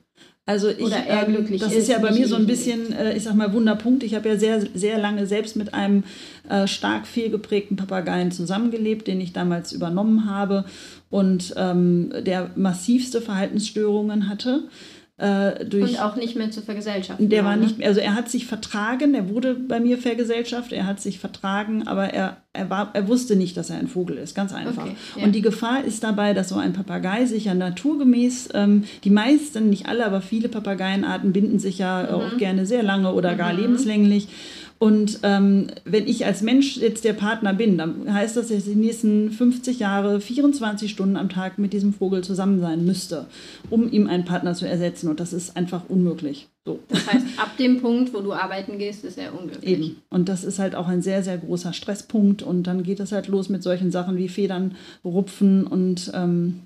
Also 0.49 0.69
ich, 0.69 0.81
Oder 0.81 1.05
er 1.05 1.27
ähm, 1.27 1.35
glücklich 1.35 1.61
das 1.61 1.73
ist, 1.73 1.83
ist 1.83 1.89
ja 1.89 1.99
bei 1.99 2.09
mir 2.09 2.27
so 2.27 2.35
ein 2.35 2.47
bisschen, 2.47 2.91
äh, 2.91 3.15
ich 3.15 3.21
sag 3.21 3.35
mal, 3.35 3.53
Wunderpunkt. 3.53 4.01
Ich 4.01 4.15
habe 4.15 4.29
ja 4.29 4.35
sehr, 4.35 4.65
sehr 4.73 4.97
lange 4.97 5.27
selbst 5.27 5.55
mit 5.55 5.75
einem 5.75 6.03
äh, 6.49 6.65
stark 6.65 7.05
fehlgeprägten 7.05 7.77
Papageien 7.77 8.31
zusammengelebt, 8.31 9.05
den 9.05 9.21
ich 9.21 9.31
damals 9.31 9.73
übernommen 9.73 10.27
habe 10.27 10.65
und 11.11 11.53
ähm, 11.55 12.11
der 12.25 12.49
massivste 12.55 13.21
Verhaltensstörungen 13.21 14.27
hatte. 14.27 14.63
Äh, 15.19 15.65
durch, 15.65 15.91
und 15.91 16.01
auch 16.01 16.15
nicht 16.15 16.37
mehr 16.37 16.49
zu 16.49 16.61
vergesellschaften. 16.61 17.27
Der 17.27 17.43
war 17.43 17.57
ne? 17.57 17.63
nicht 17.63 17.77
mehr, 17.77 17.89
also 17.89 17.99
er 17.99 18.15
hat 18.15 18.29
sich 18.29 18.45
vertragen, 18.45 19.13
er 19.13 19.27
wurde 19.27 19.53
bei 19.53 19.81
mir 19.81 19.97
vergesellschaftet, 19.97 20.77
er 20.77 20.85
hat 20.85 21.01
sich 21.01 21.19
vertragen, 21.19 21.85
aber 21.87 22.13
er, 22.13 22.37
er, 22.53 22.69
war, 22.69 22.91
er 22.93 23.09
wusste 23.09 23.35
nicht, 23.35 23.57
dass 23.57 23.69
er 23.69 23.79
ein 23.79 23.89
Vogel 23.89 24.17
ist, 24.17 24.33
ganz 24.33 24.53
einfach. 24.53 24.85
Okay, 24.85 24.95
ja. 25.17 25.25
Und 25.25 25.33
die 25.33 25.41
Gefahr 25.41 25.83
ist 25.83 26.05
dabei, 26.05 26.33
dass 26.33 26.47
so 26.47 26.55
ein 26.55 26.71
Papagei 26.71 27.25
sich 27.25 27.45
ja 27.45 27.53
naturgemäß, 27.53 28.49
ähm, 28.53 28.85
die 29.03 29.09
meisten, 29.09 29.69
nicht 29.69 29.87
alle, 29.87 30.05
aber 30.05 30.21
viele 30.21 30.47
Papageienarten 30.47 31.33
binden 31.33 31.59
sich 31.59 31.79
ja 31.79 32.03
mhm. 32.03 32.15
auch 32.15 32.37
gerne 32.37 32.65
sehr 32.65 32.83
lange 32.83 33.13
oder 33.13 33.35
gar 33.35 33.51
mhm. 33.51 33.59
lebenslänglich. 33.59 34.29
Und 34.79 35.19
ähm, 35.23 35.67
wenn 35.83 36.07
ich 36.07 36.25
als 36.25 36.41
Mensch 36.41 36.77
jetzt 36.77 37.03
der 37.03 37.11
Partner 37.11 37.53
bin, 37.53 37.77
dann 37.77 38.11
heißt 38.11 38.37
das, 38.37 38.47
dass 38.47 38.59
ich 38.59 38.63
die 38.63 38.75
nächsten 38.75 39.29
50 39.29 39.77
Jahre 39.77 40.21
24 40.21 40.89
Stunden 40.89 41.17
am 41.17 41.27
Tag 41.27 41.57
mit 41.57 41.73
diesem 41.73 41.93
Vogel 41.93 42.23
zusammen 42.23 42.61
sein 42.61 42.85
müsste, 42.85 43.25
um 43.69 43.91
ihm 43.91 44.07
einen 44.07 44.23
Partner 44.23 44.53
zu 44.53 44.65
ersetzen. 44.65 45.09
Und 45.09 45.19
das 45.19 45.33
ist 45.33 45.57
einfach 45.57 45.83
unmöglich. 45.89 46.47
So. 46.63 46.79
Das 46.87 47.11
heißt, 47.11 47.25
ab 47.37 47.57
dem 47.57 47.81
Punkt, 47.81 48.13
wo 48.13 48.21
du 48.21 48.31
arbeiten 48.31 48.77
gehst, 48.77 49.03
ist 49.03 49.17
er 49.17 49.37
unglücklich. 49.37 49.69
Eben. 49.69 49.97
Und 50.09 50.29
das 50.29 50.45
ist 50.45 50.59
halt 50.59 50.75
auch 50.75 50.87
ein 50.87 51.01
sehr, 51.01 51.23
sehr 51.23 51.37
großer 51.37 51.73
Stresspunkt. 51.73 52.41
Und 52.41 52.63
dann 52.63 52.83
geht 52.83 53.01
es 53.01 53.11
halt 53.11 53.27
los 53.27 53.49
mit 53.49 53.63
solchen 53.63 53.91
Sachen 53.91 54.15
wie 54.15 54.29
Federn 54.29 54.75
rupfen 55.03 55.67
und 55.67 56.09
ähm, 56.15 56.61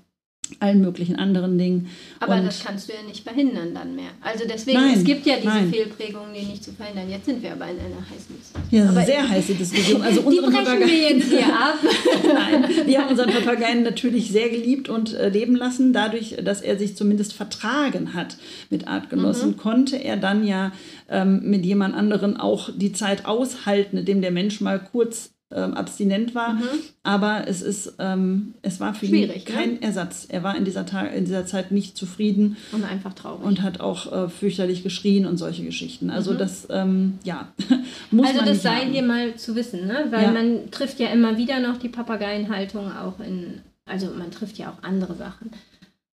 allen 0.60 0.80
möglichen 0.80 1.16
anderen 1.16 1.56
Dingen. 1.56 1.88
Aber 2.20 2.36
und 2.36 2.46
das 2.46 2.62
kannst 2.62 2.88
du 2.88 2.92
ja 2.92 3.02
nicht 3.06 3.24
verhindern 3.24 3.74
dann 3.74 3.94
mehr. 3.94 4.10
Also 4.20 4.44
deswegen, 4.46 4.78
nein, 4.78 4.94
es 4.96 5.04
gibt 5.04 5.26
ja 5.26 5.36
diese 5.36 5.48
nein. 5.48 5.72
Fehlprägungen, 5.72 6.34
die 6.34 6.42
nicht 6.42 6.62
zu 6.62 6.72
verhindern. 6.72 7.10
Jetzt 7.10 7.26
sind 7.26 7.42
wir 7.42 7.52
aber 7.52 7.64
in 7.64 7.78
einer 7.78 8.00
heißen 8.00 8.36
Diskussion. 8.36 8.62
Ja, 8.70 8.88
aber 8.88 9.02
sehr 9.02 9.28
heiße 9.28 9.54
Diskussion. 9.58 10.02
Also 10.02 10.30
die 10.30 10.40
brechen 10.40 10.52
Papageien, 10.52 10.88
wir 10.88 11.10
jetzt 11.10 11.28
hier 11.28 11.46
ab. 11.46 11.78
nein, 12.34 12.86
wir 12.86 13.00
haben 13.00 13.08
unseren 13.08 13.30
Papageien 13.30 13.82
natürlich 13.82 14.30
sehr 14.30 14.50
geliebt 14.50 14.88
und 14.88 15.14
äh, 15.14 15.30
leben 15.30 15.56
lassen. 15.56 15.92
Dadurch, 15.92 16.36
dass 16.42 16.60
er 16.60 16.78
sich 16.78 16.96
zumindest 16.96 17.32
vertragen 17.32 18.14
hat 18.14 18.36
mit 18.70 18.86
Artgenossen, 18.86 19.52
mhm. 19.52 19.56
konnte 19.56 19.96
er 19.96 20.16
dann 20.16 20.46
ja 20.46 20.72
ähm, 21.08 21.40
mit 21.44 21.64
jemand 21.64 21.94
anderen 21.94 22.36
auch 22.36 22.70
die 22.74 22.92
Zeit 22.92 23.26
aushalten, 23.26 23.98
indem 23.98 24.20
der 24.20 24.30
Mensch 24.30 24.60
mal 24.60 24.78
kurz 24.78 25.33
ähm, 25.54 25.74
abstinent 25.74 26.34
war. 26.34 26.54
Mhm. 26.54 26.62
Aber 27.02 27.46
es 27.46 27.62
ist, 27.62 27.94
ähm, 27.98 28.54
es 28.62 28.80
war 28.80 28.94
für 28.94 29.06
ihn 29.06 29.28
ne? 29.28 29.40
kein 29.44 29.74
ne? 29.74 29.82
Ersatz. 29.82 30.26
Er 30.28 30.42
war 30.42 30.56
in 30.56 30.64
dieser, 30.64 30.86
Tag, 30.86 31.14
in 31.14 31.24
dieser 31.24 31.46
Zeit 31.46 31.70
nicht 31.70 31.96
zufrieden. 31.96 32.56
Und 32.72 32.84
einfach 32.84 33.14
traurig. 33.14 33.44
Und 33.44 33.62
hat 33.62 33.80
auch 33.80 34.12
äh, 34.12 34.28
fürchterlich 34.28 34.82
geschrien 34.82 35.26
und 35.26 35.36
solche 35.36 35.64
Geschichten. 35.64 36.10
Also 36.10 36.32
mhm. 36.32 36.38
das, 36.38 36.66
ähm, 36.70 37.18
ja, 37.24 37.48
muss 38.10 38.26
also 38.26 38.40
man 38.40 38.48
das 38.48 38.62
sei 38.62 38.80
haben. 38.80 38.92
hier 38.92 39.02
mal 39.02 39.34
zu 39.36 39.54
wissen, 39.54 39.86
ne? 39.86 40.06
Weil 40.10 40.24
ja. 40.24 40.30
man 40.32 40.70
trifft 40.70 40.98
ja 40.98 41.08
immer 41.08 41.38
wieder 41.38 41.60
noch 41.60 41.78
die 41.78 41.88
Papageienhaltung 41.88 42.90
auch 42.92 43.20
in, 43.20 43.60
also 43.86 44.08
man 44.16 44.30
trifft 44.30 44.58
ja 44.58 44.70
auch 44.70 44.82
andere 44.82 45.14
Sachen. 45.14 45.50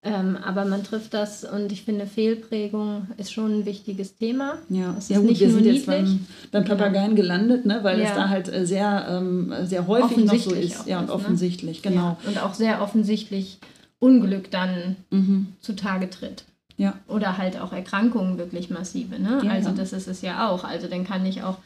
Ähm, 0.04 0.36
aber 0.44 0.66
man 0.66 0.84
trifft 0.84 1.14
das 1.14 1.44
und 1.44 1.72
ich 1.72 1.84
finde, 1.84 2.08
Fehlprägung 2.08 3.08
ist 3.18 3.32
schon 3.32 3.60
ein 3.60 3.66
wichtiges 3.66 4.16
Thema. 4.16 4.58
Ja, 4.68 4.96
es 4.98 5.04
ist 5.06 5.10
ja, 5.12 5.20
gut, 5.20 5.30
nicht 5.30 5.42
wir 5.42 5.52
sind 5.52 5.66
jetzt 5.66 5.86
beim, 5.86 6.26
beim 6.52 6.66
Papageien 6.66 7.16
gelandet, 7.16 7.68
ne, 7.68 7.80
weil 7.84 8.00
ja. 8.00 8.06
es 8.06 8.16
da 8.16 8.30
halt 8.30 8.52
äh, 8.52 8.66
sehr, 8.66 9.06
ähm, 9.10 9.54
sehr 9.64 9.86
häufig 9.86 10.26
noch 10.26 10.36
so 10.36 10.56
ist. 10.56 10.88
Ja, 10.88 11.00
und 11.00 11.08
ne? 11.08 11.14
offensichtlich, 11.14 11.84
ne? 11.84 11.92
genau. 11.92 12.18
Ja. 12.24 12.30
Und 12.30 12.42
auch 12.42 12.56
sehr 12.56 12.82
offensichtlich 12.82 13.60
Unglück 14.00 14.50
dann 14.50 14.96
mhm. 15.12 15.50
zutage 15.62 16.10
tritt. 16.10 16.46
Ja. 16.78 16.96
Oder 17.08 17.38
halt 17.38 17.62
auch 17.62 17.72
Erkrankungen 17.72 18.40
wirklich 18.40 18.72
massive. 18.72 19.20
Ne? 19.20 19.44
Also 19.52 19.70
das 19.70 19.94
ist 19.94 20.08
es 20.08 20.24
ja 20.24 20.50
auch. 20.50 20.64
Also 20.64 20.88
dann 20.88 21.06
kann 21.06 21.24
ich 21.28 21.44
auch 21.44 21.58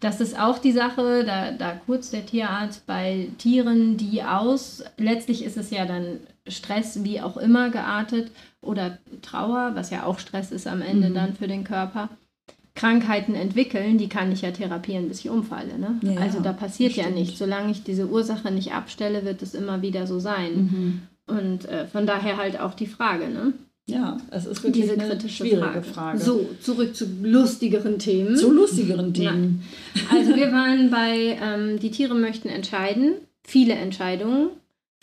das 0.00 0.20
ist 0.20 0.38
auch 0.38 0.58
die 0.58 0.72
Sache, 0.72 1.24
da, 1.24 1.52
da 1.52 1.72
kurz 1.86 2.10
der 2.10 2.26
Tierarzt 2.26 2.86
bei 2.86 3.28
Tieren, 3.38 3.96
die 3.96 4.22
aus, 4.22 4.84
letztlich 4.98 5.42
ist 5.44 5.56
es 5.56 5.70
ja 5.70 5.86
dann 5.86 6.18
Stress 6.46 7.04
wie 7.04 7.20
auch 7.20 7.36
immer 7.36 7.70
geartet 7.70 8.30
oder 8.60 8.98
Trauer, 9.22 9.72
was 9.74 9.90
ja 9.90 10.04
auch 10.04 10.18
Stress 10.18 10.52
ist 10.52 10.66
am 10.66 10.82
Ende 10.82 11.10
mhm. 11.10 11.14
dann 11.14 11.34
für 11.34 11.48
den 11.48 11.64
Körper. 11.64 12.08
Krankheiten 12.74 13.34
entwickeln, 13.34 13.98
die 13.98 14.08
kann 14.08 14.32
ich 14.32 14.42
ja 14.42 14.50
therapieren, 14.50 15.08
bis 15.08 15.20
ich 15.20 15.30
umfalle. 15.30 15.78
Ne? 15.78 16.00
Ja, 16.02 16.20
also 16.20 16.40
da 16.40 16.52
passiert 16.52 16.94
ja 16.94 17.08
nichts. 17.08 17.38
Solange 17.38 17.70
ich 17.70 17.84
diese 17.84 18.08
Ursache 18.08 18.50
nicht 18.50 18.72
abstelle, 18.72 19.24
wird 19.24 19.42
es 19.42 19.54
immer 19.54 19.80
wieder 19.80 20.08
so 20.08 20.18
sein. 20.18 20.54
Mhm. 20.54 21.02
Und 21.26 21.66
äh, 21.66 21.86
von 21.86 22.06
daher 22.06 22.36
halt 22.36 22.58
auch 22.58 22.74
die 22.74 22.88
Frage, 22.88 23.28
ne? 23.28 23.52
Ja, 23.86 24.16
es 24.30 24.46
ist 24.46 24.62
wirklich 24.62 24.86
Diese 24.86 24.98
eine 24.98 25.28
schwierige 25.28 25.82
Frage. 25.82 25.82
Frage. 25.82 26.18
So, 26.18 26.48
zurück 26.60 26.96
zu 26.96 27.06
lustigeren 27.22 27.98
Themen. 27.98 28.34
Zu 28.36 28.50
lustigeren 28.50 29.12
Themen. 29.12 29.62
Ja. 29.94 30.16
Also 30.16 30.34
wir 30.34 30.52
waren 30.52 30.90
bei, 30.90 31.38
ähm, 31.40 31.78
die 31.78 31.90
Tiere 31.90 32.14
möchten 32.14 32.48
entscheiden, 32.48 33.16
viele 33.42 33.74
Entscheidungen, 33.74 34.48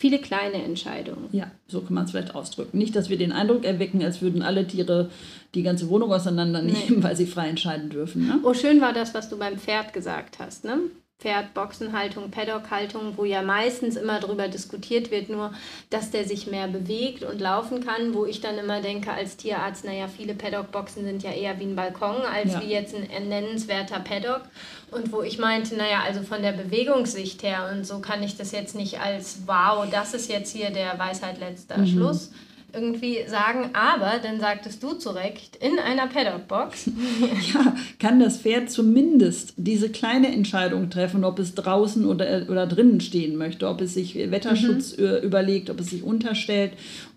viele 0.02 0.18
kleine 0.18 0.60
Entscheidungen. 0.64 1.28
Ja, 1.30 1.52
so 1.68 1.80
kann 1.80 1.94
man 1.94 2.06
es 2.06 2.10
vielleicht 2.10 2.34
ausdrücken. 2.34 2.76
Nicht, 2.76 2.96
dass 2.96 3.08
wir 3.08 3.16
den 3.16 3.30
Eindruck 3.30 3.64
erwecken, 3.64 4.02
als 4.02 4.20
würden 4.20 4.42
alle 4.42 4.66
Tiere 4.66 5.10
die 5.54 5.62
ganze 5.62 5.88
Wohnung 5.88 6.12
auseinandernehmen, 6.12 6.82
nee. 6.88 7.02
weil 7.04 7.16
sie 7.16 7.24
frei 7.24 7.48
entscheiden 7.48 7.88
dürfen. 7.88 8.26
Ne? 8.26 8.40
Oh, 8.42 8.52
schön 8.52 8.80
war 8.80 8.92
das, 8.92 9.14
was 9.14 9.28
du 9.28 9.38
beim 9.38 9.58
Pferd 9.58 9.92
gesagt 9.92 10.40
hast. 10.40 10.64
Ne? 10.64 10.80
Pferd, 11.22 11.54
Boxenhaltung, 11.54 12.32
Paddockhaltung, 12.32 13.16
wo 13.16 13.24
ja 13.24 13.42
meistens 13.42 13.96
immer 13.96 14.18
darüber 14.18 14.48
diskutiert 14.48 15.12
wird, 15.12 15.28
nur 15.28 15.52
dass 15.88 16.10
der 16.10 16.24
sich 16.24 16.48
mehr 16.48 16.66
bewegt 16.66 17.22
und 17.22 17.40
laufen 17.40 17.84
kann, 17.84 18.12
wo 18.12 18.26
ich 18.26 18.40
dann 18.40 18.58
immer 18.58 18.80
denke 18.80 19.12
als 19.12 19.36
Tierarzt, 19.36 19.84
naja, 19.84 20.08
viele 20.08 20.34
Paddock-Boxen 20.34 21.04
sind 21.04 21.22
ja 21.22 21.30
eher 21.30 21.60
wie 21.60 21.64
ein 21.64 21.76
Balkon 21.76 22.22
als 22.22 22.54
ja. 22.54 22.60
wie 22.60 22.72
jetzt 22.72 22.94
ein 22.94 23.28
nennenswerter 23.28 24.00
Paddock. 24.00 24.42
Und 24.90 25.12
wo 25.12 25.22
ich 25.22 25.38
meinte, 25.38 25.76
naja, 25.76 26.02
also 26.04 26.22
von 26.22 26.42
der 26.42 26.52
Bewegungssicht 26.52 27.42
her 27.44 27.70
und 27.72 27.86
so 27.86 28.00
kann 28.00 28.22
ich 28.22 28.36
das 28.36 28.50
jetzt 28.50 28.74
nicht 28.74 29.00
als, 29.00 29.42
wow, 29.46 29.86
das 29.90 30.14
ist 30.14 30.28
jetzt 30.28 30.52
hier 30.52 30.70
der 30.70 30.98
Weisheit 30.98 31.38
letzter 31.38 31.78
mhm. 31.78 31.86
Schluss 31.86 32.30
irgendwie 32.74 33.18
sagen, 33.26 33.70
aber 33.72 34.20
dann 34.22 34.40
sagtest 34.40 34.82
du 34.82 34.94
zu 34.94 35.10
Recht, 35.10 35.56
in 35.56 35.78
einer 35.78 36.06
Paddockbox. 36.06 36.90
ja, 37.54 37.76
kann 37.98 38.20
das 38.20 38.38
Pferd 38.38 38.70
zumindest 38.70 39.54
diese 39.56 39.90
kleine 39.90 40.32
Entscheidung 40.32 40.90
treffen, 40.90 41.24
ob 41.24 41.38
es 41.38 41.54
draußen 41.54 42.04
oder, 42.06 42.46
oder 42.48 42.66
drinnen 42.66 43.00
stehen 43.00 43.36
möchte, 43.36 43.68
ob 43.68 43.80
es 43.80 43.94
sich 43.94 44.14
Wetterschutz 44.14 44.96
mhm. 44.96 45.18
überlegt, 45.22 45.70
ob 45.70 45.80
es 45.80 45.90
sich 45.90 46.02
unterstellt 46.02 46.72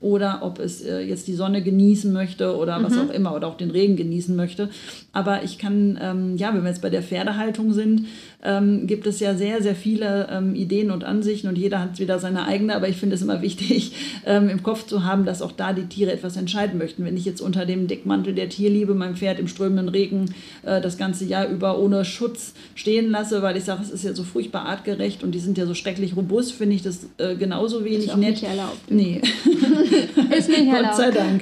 oder 0.05 0.41
ob 0.43 0.59
es 0.59 0.83
äh, 0.83 0.99
jetzt 0.99 1.27
die 1.27 1.33
Sonne 1.33 1.63
genießen 1.63 2.13
möchte 2.13 2.55
oder 2.55 2.81
was 2.83 2.93
mhm. 2.93 2.99
auch 2.99 3.09
immer 3.11 3.33
oder 3.33 3.47
auch 3.47 3.57
den 3.57 3.71
Regen 3.71 3.95
genießen 3.95 4.35
möchte. 4.35 4.69
Aber 5.13 5.43
ich 5.43 5.57
kann, 5.57 5.97
ähm, 5.99 6.37
ja, 6.37 6.53
wenn 6.53 6.61
wir 6.61 6.69
jetzt 6.69 6.83
bei 6.83 6.91
der 6.91 7.01
Pferdehaltung 7.01 7.73
sind, 7.73 8.05
ähm, 8.43 8.85
gibt 8.85 9.07
es 9.07 9.19
ja 9.19 9.33
sehr, 9.33 9.63
sehr 9.63 9.73
viele 9.73 10.27
ähm, 10.31 10.53
Ideen 10.53 10.91
und 10.91 11.03
Ansichten 11.03 11.47
und 11.47 11.57
jeder 11.57 11.79
hat 11.79 11.97
wieder 11.97 12.19
seine 12.19 12.45
eigene. 12.45 12.75
Aber 12.75 12.87
ich 12.87 12.97
finde 12.97 13.15
es 13.15 13.23
immer 13.23 13.41
wichtig, 13.41 13.93
ähm, 14.27 14.47
im 14.47 14.61
Kopf 14.61 14.85
zu 14.85 15.03
haben, 15.03 15.25
dass 15.25 15.41
auch 15.41 15.51
da 15.51 15.73
die 15.73 15.87
Tiere 15.87 16.11
etwas 16.11 16.37
entscheiden 16.37 16.77
möchten. 16.77 17.03
Wenn 17.03 17.17
ich 17.17 17.25
jetzt 17.25 17.41
unter 17.41 17.65
dem 17.65 17.87
Deckmantel 17.87 18.35
der 18.35 18.49
Tierliebe 18.49 18.93
mein 18.93 19.15
Pferd 19.15 19.39
im 19.39 19.47
strömenden 19.47 19.89
Regen 19.89 20.35
äh, 20.61 20.81
das 20.81 20.99
ganze 20.99 21.25
Jahr 21.25 21.47
über 21.47 21.79
ohne 21.79 22.05
Schutz 22.05 22.53
stehen 22.75 23.09
lasse, 23.09 23.41
weil 23.41 23.57
ich 23.57 23.63
sage, 23.63 23.81
es 23.81 23.89
ist 23.89 24.03
ja 24.03 24.13
so 24.13 24.23
furchtbar 24.23 24.67
artgerecht 24.67 25.23
und 25.23 25.31
die 25.31 25.39
sind 25.39 25.57
ja 25.57 25.65
so 25.65 25.73
schrecklich 25.73 26.15
robust, 26.15 26.51
finde 26.51 26.75
ich 26.75 26.83
das 26.83 27.07
äh, 27.17 27.35
genauso 27.35 27.83
wenig 27.83 28.05
ist 28.05 28.11
auch 28.11 28.17
nett. 28.17 28.35
Nicht 28.35 28.43
erlaubt. 28.43 28.91
Nee. 28.91 29.21
ist 30.37 30.49
nicht 30.49 30.67
erlaubt. 30.67 30.83
Gott 30.83 30.95
sei 30.95 31.11
Dank. 31.11 31.41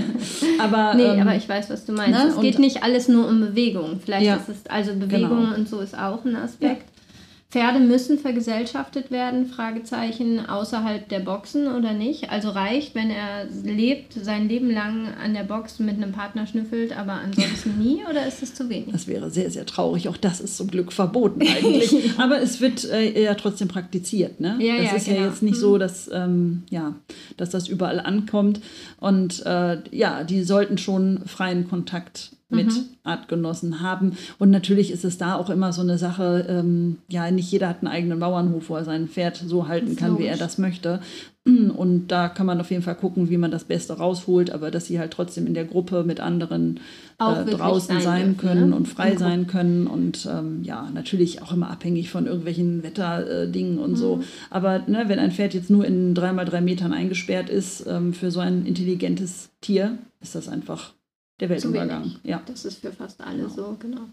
aber, 0.58 0.94
nee, 0.94 1.02
ähm, 1.04 1.20
aber 1.20 1.34
ich 1.34 1.48
weiß, 1.48 1.70
was 1.70 1.84
du 1.84 1.92
meinst. 1.92 2.18
Na, 2.18 2.28
es 2.28 2.40
geht 2.40 2.58
nicht 2.58 2.82
alles 2.82 3.08
nur 3.08 3.28
um 3.28 3.40
Bewegung. 3.40 4.00
Vielleicht 4.04 4.26
ja. 4.26 4.36
ist 4.36 4.48
es, 4.48 4.66
also 4.68 4.94
Bewegung 4.94 5.44
genau. 5.44 5.54
und 5.54 5.68
so 5.68 5.80
ist 5.80 5.96
auch 5.96 6.24
ein 6.24 6.36
Aspekt. 6.36 6.84
Pferde 7.50 7.80
müssen 7.80 8.18
vergesellschaftet 8.18 9.10
werden, 9.10 9.46
Fragezeichen, 9.46 10.44
außerhalb 10.44 11.08
der 11.08 11.20
Boxen 11.20 11.66
oder 11.66 11.94
nicht? 11.94 12.28
Also 12.30 12.50
reicht, 12.50 12.94
wenn 12.94 13.08
er 13.08 13.46
lebt, 13.64 14.12
sein 14.12 14.50
Leben 14.50 14.70
lang 14.70 15.08
an 15.14 15.32
der 15.32 15.44
Box 15.44 15.78
mit 15.78 15.96
einem 15.96 16.12
Partner 16.12 16.46
schnüffelt, 16.46 16.94
aber 16.94 17.12
ansonsten 17.14 17.78
nie 17.78 18.02
oder 18.10 18.26
ist 18.26 18.42
es 18.42 18.54
zu 18.54 18.68
wenig? 18.68 18.92
Das 18.92 19.06
wäre 19.06 19.30
sehr, 19.30 19.50
sehr 19.50 19.64
traurig. 19.64 20.10
Auch 20.10 20.18
das 20.18 20.42
ist 20.42 20.58
zum 20.58 20.68
Glück 20.68 20.92
verboten 20.92 21.40
eigentlich. 21.40 22.10
aber 22.18 22.38
es 22.42 22.60
wird 22.60 22.84
äh, 22.84 23.24
ja 23.24 23.32
trotzdem 23.32 23.68
praktiziert. 23.68 24.40
Ne? 24.40 24.58
Ja, 24.60 24.76
das 24.76 24.84
ja, 24.84 24.96
ist 24.96 25.06
genau. 25.06 25.20
ja 25.20 25.26
jetzt 25.28 25.42
nicht 25.42 25.56
so, 25.56 25.76
mhm. 25.76 25.78
dass, 25.78 26.10
ähm, 26.12 26.64
ja, 26.68 26.96
dass 27.38 27.48
das 27.48 27.66
überall 27.66 28.00
ankommt. 28.00 28.60
Und 29.00 29.46
äh, 29.46 29.78
ja, 29.90 30.22
die 30.22 30.42
sollten 30.42 30.76
schon 30.76 31.22
freien 31.24 31.66
Kontakt 31.66 32.32
mit 32.50 32.68
mhm. 32.68 32.84
Artgenossen 33.02 33.80
haben. 33.82 34.16
Und 34.38 34.50
natürlich 34.50 34.90
ist 34.90 35.04
es 35.04 35.18
da 35.18 35.36
auch 35.36 35.50
immer 35.50 35.72
so 35.72 35.82
eine 35.82 35.98
Sache, 35.98 36.46
ähm, 36.48 36.98
ja, 37.08 37.30
nicht 37.30 37.50
jeder 37.50 37.68
hat 37.68 37.78
einen 37.78 37.92
eigenen 37.92 38.20
Bauernhof, 38.20 38.70
wo 38.70 38.76
er 38.76 38.84
sein 38.84 39.08
Pferd 39.08 39.36
so 39.36 39.68
halten 39.68 39.96
kann, 39.96 40.12
logisch. 40.12 40.24
wie 40.24 40.28
er 40.28 40.36
das 40.38 40.58
möchte. 40.58 41.00
Und 41.48 42.08
da 42.08 42.28
kann 42.28 42.44
man 42.44 42.60
auf 42.60 42.70
jeden 42.70 42.82
Fall 42.82 42.94
gucken, 42.94 43.30
wie 43.30 43.38
man 43.38 43.50
das 43.50 43.64
Beste 43.64 43.94
rausholt, 43.94 44.50
aber 44.50 44.70
dass 44.70 44.86
sie 44.86 44.98
halt 44.98 45.12
trotzdem 45.12 45.46
in 45.46 45.54
der 45.54 45.64
Gruppe 45.64 46.04
mit 46.04 46.20
anderen 46.20 46.80
äh, 47.18 47.44
draußen 47.44 48.00
sein, 48.00 48.02
sein 48.02 48.36
können 48.36 48.70
ne? 48.70 48.76
und 48.76 48.86
frei 48.86 49.16
sein 49.16 49.46
können. 49.46 49.86
Und 49.86 50.28
ähm, 50.30 50.62
ja, 50.62 50.90
natürlich 50.92 51.40
auch 51.40 51.52
immer 51.52 51.70
abhängig 51.70 52.10
von 52.10 52.26
irgendwelchen 52.26 52.82
Wetterdingen 52.82 53.78
äh, 53.78 53.82
und 53.82 53.92
mhm. 53.92 53.96
so. 53.96 54.22
Aber 54.50 54.80
ne, 54.86 55.04
wenn 55.06 55.18
ein 55.18 55.32
Pferd 55.32 55.54
jetzt 55.54 55.70
nur 55.70 55.86
in 55.86 56.14
dreimal 56.14 56.44
drei 56.44 56.60
Metern 56.60 56.92
eingesperrt 56.92 57.48
ist, 57.48 57.86
ähm, 57.86 58.12
für 58.12 58.30
so 58.30 58.40
ein 58.40 58.66
intelligentes 58.66 59.48
Tier, 59.62 59.96
ist 60.20 60.34
das 60.34 60.48
einfach 60.48 60.92
der 61.40 61.48
Weltuntergang. 61.48 62.16
Ja. 62.22 62.42
Das 62.46 62.64
ist 62.64 62.80
für 62.80 62.92
fast 62.92 63.20
alle 63.20 63.42
genau. 63.42 63.48
so, 63.48 63.76
genau. 63.78 64.08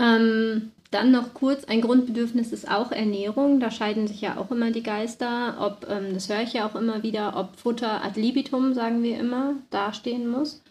Ähm, 0.00 0.72
dann 0.90 1.10
noch 1.10 1.34
kurz, 1.34 1.64
ein 1.64 1.80
Grundbedürfnis 1.80 2.52
ist 2.52 2.70
auch 2.70 2.92
Ernährung. 2.92 3.60
Da 3.60 3.70
scheiden 3.70 4.06
sich 4.06 4.20
ja 4.20 4.36
auch 4.38 4.50
immer 4.50 4.70
die 4.70 4.82
Geister. 4.82 5.56
Ob, 5.60 5.86
ähm, 5.90 6.14
das 6.14 6.28
höre 6.28 6.42
ich 6.42 6.54
ja 6.54 6.66
auch 6.66 6.76
immer 6.76 7.02
wieder, 7.02 7.36
ob 7.36 7.56
Futter 7.56 8.02
ad 8.02 8.18
libitum, 8.20 8.72
sagen 8.74 9.02
wir 9.02 9.18
immer, 9.18 9.56
dastehen 9.70 10.28
muss. 10.28 10.62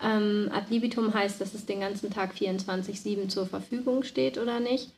Ähm, 0.00 0.50
ad 0.52 0.66
libitum 0.68 1.14
heißt, 1.14 1.40
dass 1.40 1.54
es 1.54 1.64
den 1.64 1.80
ganzen 1.80 2.10
Tag 2.10 2.34
24-7 2.34 3.28
zur 3.28 3.46
Verfügung 3.46 4.02
steht 4.02 4.36
oder 4.36 4.60
nicht. 4.60 4.90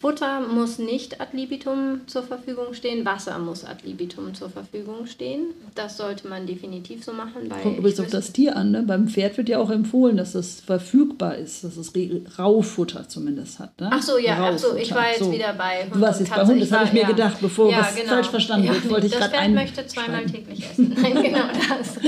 Futter 0.00 0.40
muss 0.40 0.78
nicht 0.78 1.20
ad 1.20 1.36
libitum 1.36 2.02
zur 2.06 2.22
Verfügung 2.22 2.72
stehen, 2.72 3.04
Wasser 3.04 3.36
muss 3.40 3.64
ad 3.64 3.84
libitum 3.84 4.32
zur 4.32 4.48
Verfügung 4.48 5.06
stehen. 5.06 5.46
Das 5.74 5.96
sollte 5.96 6.28
man 6.28 6.46
definitiv 6.46 7.04
so 7.04 7.12
machen. 7.12 7.50
Weil 7.50 7.62
Kommt 7.62 7.78
übrigens 7.78 7.98
auf 7.98 8.06
das 8.06 8.30
Tier 8.30 8.54
an. 8.54 8.70
Ne? 8.70 8.84
Beim 8.84 9.08
Pferd 9.08 9.36
wird 9.36 9.48
ja 9.48 9.58
auch 9.58 9.70
empfohlen, 9.70 10.16
dass 10.16 10.34
das 10.34 10.60
verfügbar 10.60 11.34
ist, 11.34 11.64
dass 11.64 11.76
es 11.76 11.92
Raufutter 12.38 13.08
zumindest 13.08 13.58
hat. 13.58 13.80
Ne? 13.80 13.90
Ach 13.92 14.00
so, 14.00 14.18
ja, 14.18 14.52
ach 14.52 14.56
so, 14.56 14.76
ich 14.76 14.94
war 14.94 15.08
jetzt 15.08 15.18
so. 15.18 15.32
wieder 15.32 15.52
bei 15.54 15.82
Hund 15.82 15.96
Du 15.96 16.00
warst 16.00 16.20
jetzt 16.20 16.32
bei 16.32 16.46
Hund, 16.46 16.62
das 16.62 16.70
habe 16.70 16.84
ich 16.84 16.92
mir 16.92 17.02
ja. 17.02 17.08
gedacht, 17.08 17.38
bevor 17.40 17.68
ja, 17.68 17.80
was 17.80 17.96
genau. 17.96 18.10
falsch 18.10 18.28
verstanden 18.28 18.68
ja, 18.68 18.74
wird, 18.74 18.88
wollte 18.88 19.06
ich 19.08 19.12
gerade. 19.12 19.32
Das 19.32 19.40
Pferd 19.40 19.52
möchte 19.52 19.86
zweimal 19.88 20.24
täglich 20.26 20.64
essen. 20.70 20.94
Nein, 21.02 21.22
genau, 21.24 21.48
das 21.48 21.98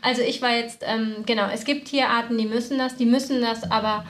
Also 0.00 0.22
ich 0.22 0.40
war 0.40 0.56
jetzt, 0.56 0.82
ähm, 0.86 1.24
genau, 1.26 1.48
es 1.52 1.66
gibt 1.66 1.88
Tierarten, 1.88 2.38
die 2.38 2.46
müssen 2.46 2.78
das, 2.78 2.96
die 2.96 3.04
müssen 3.04 3.42
das 3.42 3.70
aber 3.70 4.04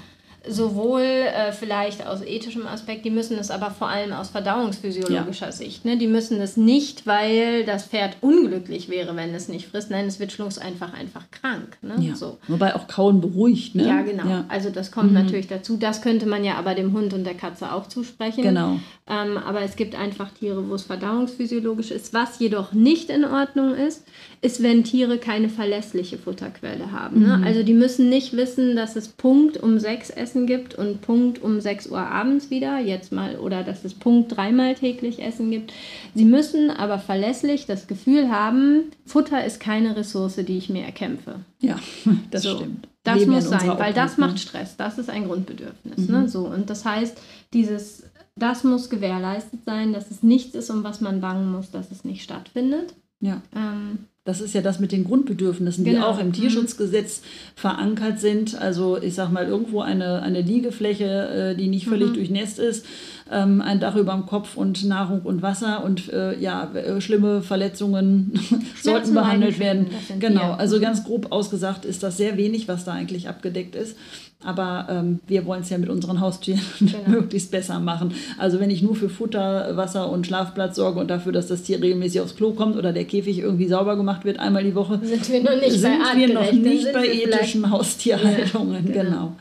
sowohl 0.49 1.03
äh, 1.03 1.53
vielleicht 1.53 2.07
aus 2.07 2.23
ethischem 2.23 2.67
Aspekt, 2.67 3.05
die 3.05 3.11
müssen 3.11 3.39
es 3.39 3.51
aber 3.51 3.71
vor 3.71 3.89
allem 3.89 4.13
aus 4.13 4.31
verdauungsphysiologischer 4.31 5.47
ja. 5.47 5.53
Sicht. 5.53 5.85
Ne? 5.85 5.97
Die 5.97 6.07
müssen 6.07 6.41
es 6.41 6.57
nicht, 6.57 7.07
weil 7.07 7.65
das 7.65 7.85
Pferd 7.85 8.17
unglücklich 8.21 8.89
wäre, 8.89 9.17
wenn 9.17 9.35
es 9.35 9.49
nicht 9.49 9.69
frisst. 9.69 9.91
Nein, 9.91 10.07
es 10.07 10.21
wird 10.21 10.33
schluss 10.33 10.59
einfach 10.59 10.95
einfach 10.95 11.31
krank. 11.31 11.77
Ne? 11.83 11.97
Ja. 12.01 12.17
So. 12.17 12.39
Wobei 12.49 12.75
auch 12.75 12.87
Kauen 12.89 13.21
beruhigt. 13.21 13.75
Ne? 13.75 13.87
Ja, 13.87 14.03
genau. 14.03 14.29
Ja. 14.29 14.45
Also 14.49 14.71
das 14.71 14.91
kommt 14.91 15.13
mhm. 15.13 15.19
natürlich 15.19 15.49
dazu. 15.49 15.77
Das 15.77 16.03
könnte 16.03 16.27
man 16.27 16.45
ja 16.45 16.55
aber 16.55 16.75
dem 16.75 16.93
Hund 16.93 17.13
und 17.15 17.25
der 17.25 17.35
Katze 17.35 17.73
auch 17.73 17.87
zusprechen. 17.87 18.43
Genau. 18.43 18.79
Ähm, 19.07 19.39
aber 19.39 19.63
es 19.63 19.77
gibt 19.77 19.95
einfach 19.95 20.31
Tiere, 20.31 20.69
wo 20.69 20.75
es 20.75 20.83
verdauungsphysiologisch 20.83 21.91
ist. 21.91 22.13
Was 22.15 22.39
jedoch 22.39 22.73
nicht 22.73 23.11
in 23.11 23.25
Ordnung 23.25 23.75
ist, 23.75 24.05
ist, 24.41 24.63
wenn 24.63 24.85
Tiere 24.85 25.19
keine 25.19 25.49
verlässliche 25.49 26.17
Futterquelle 26.17 26.93
haben. 26.93 27.23
Ne? 27.23 27.39
Mhm. 27.39 27.45
Also 27.45 27.63
die 27.63 27.75
müssen 27.75 28.09
nicht 28.09 28.37
wissen, 28.37 28.77
dass 28.77 28.95
es 28.95 29.09
Punkt 29.09 29.57
um 29.57 29.79
sechs 29.79 30.11
Essen 30.11 30.47
gibt 30.47 30.77
und 30.77 31.01
Punkt 31.01 31.43
um 31.43 31.61
sechs 31.61 31.89
Uhr 31.89 31.99
abends 31.99 32.51
wieder, 32.51 32.79
jetzt 32.79 33.11
mal, 33.11 33.37
oder 33.39 33.65
dass 33.65 33.85
es 33.85 33.95
Punkt 33.95 34.37
dreimal 34.37 34.75
täglich 34.75 35.21
Essen 35.21 35.51
gibt. 35.51 35.73
Sie 36.15 36.25
müssen 36.25 36.71
aber 36.71 36.99
verlässlich 36.99 37.67
das 37.67 37.89
Gefühl 37.89 38.31
haben, 38.31 38.85
Futter 39.07 39.45
ist 39.45 39.59
keine 39.59 39.97
Ressource, 39.97 40.37
die 40.37 40.59
ich 40.59 40.69
mir 40.69 40.85
erkämpfe. 40.85 41.41
Ja, 41.61 41.79
das 42.31 42.43
so. 42.43 42.57
stimmt. 42.57 42.89
Das 43.05 43.21
Leben 43.21 43.33
muss 43.33 43.49
sein, 43.49 43.69
weil 43.79 43.95
das 43.95 44.19
macht 44.19 44.39
Stress. 44.39 44.77
Das 44.77 44.99
ist 44.99 45.09
ein 45.09 45.27
Grundbedürfnis. 45.27 45.97
Ne? 45.97 46.05
Mhm. 46.05 46.23
Ne? 46.25 46.29
So, 46.29 46.47
und 46.47 46.69
das 46.69 46.85
heißt, 46.85 47.19
dieses, 47.55 48.05
das 48.37 48.65
muss 48.65 48.91
gewährleistet 48.91 49.61
sein, 49.65 49.93
dass 49.93 50.11
es 50.11 50.23
nichts 50.23 50.55
ist, 50.55 50.71
um 50.71 50.85
was 50.85 51.01
man 51.01 51.21
bangen 51.21 51.51
muss, 51.51 51.71
dass 51.71 51.91
es 51.91 52.05
nicht 52.05 52.23
stattfindet. 52.23 52.95
Ja. 53.21 53.43
Ähm, 53.55 54.07
das 54.29 54.43
ist 54.43 54.55
ja 54.55 54.61
das 54.61 54.79
mit 54.79 54.93
den 54.93 55.05
Grundbedürfnissen, 55.05 55.85
genau. 55.85 55.97
die 55.97 56.05
auch 56.05 56.19
im 56.21 56.27
mhm. 56.27 56.33
Tierschutzgesetz 56.35 57.23
verankert 57.55 58.21
sind. 58.21 58.61
Also 58.61 59.01
ich 59.01 59.15
sage 59.15 59.33
mal, 59.33 59.47
irgendwo 59.47 59.81
eine, 59.81 60.21
eine 60.21 60.43
Liegefläche, 60.43 61.55
äh, 61.55 61.57
die 61.57 61.69
nicht 61.69 61.87
völlig 61.87 62.11
mhm. 62.11 62.15
durchnässt 62.15 62.59
ist, 62.59 62.85
ähm, 63.31 63.61
ein 63.61 63.81
Dach 63.81 63.97
über 63.97 64.13
dem 64.13 64.27
Kopf 64.27 64.57
und 64.57 64.85
Nahrung 64.85 65.21
und 65.23 65.43
Wasser 65.43 65.85
und 65.85 66.13
äh, 66.13 66.39
ja, 66.39 66.71
äh, 66.75 67.01
schlimme 67.01 67.43
Verletzungen 67.43 68.39
sollten 68.83 69.15
behandelt 69.15 69.59
werden. 69.59 69.89
Genau, 70.19 70.53
also 70.53 70.81
ganz 70.81 71.05
grob 71.05 71.33
ausgesagt 71.33 71.85
ist 71.85 72.03
das 72.03 72.17
sehr 72.17 72.37
wenig, 72.37 72.69
was 72.69 72.85
da 72.85 72.93
eigentlich 72.93 73.29
abgedeckt 73.29 73.75
ist. 73.75 73.97
Aber 74.45 74.87
ähm, 74.89 75.19
wir 75.27 75.47
wollen 75.47 75.63
es 75.63 75.71
ja 75.71 75.79
mit 75.79 75.89
unseren 75.89 76.21
Haustieren 76.21 76.61
genau. 76.79 76.93
möglichst 77.09 77.51
besser 77.51 77.81
machen. 77.81 78.15
Also 78.39 78.61
wenn 78.61 78.71
ich 78.71 78.83
nur 78.83 78.95
für 78.95 79.09
Futter, 79.09 79.77
Wasser 79.77 80.11
und 80.11 80.29
Schlafplatz 80.29 80.77
sorge 80.77 81.01
und 81.01 81.09
dafür, 81.09 81.33
dass 81.33 81.49
das 81.49 81.65
Tier 81.65 81.83
regelmäßig 81.83 82.21
aufs 82.21 82.37
Klo 82.37 82.53
kommt 82.53 82.77
oder 82.77 82.93
der 82.93 83.05
Käfig 83.05 83.41
irgendwie 83.41 83.67
sauber 83.67 83.97
gemacht 83.97 84.25
wird, 84.25 84.39
einmal 84.39 84.63
die 84.63 84.77
Woche, 84.77 85.01
sind 85.03 85.29
wir 85.29 85.43
noch 85.43 85.61
nicht 85.61 85.73
sind 85.73 85.99
bei, 85.99 86.19
wir 86.21 86.33
noch 86.33 86.53
nicht 86.53 86.93
bei 86.93 87.09
ethischen 87.09 87.69
Haustierhaltungen. 87.69 88.87
Ja, 88.87 89.03
genau. 89.03 89.11
genau. 89.11 89.37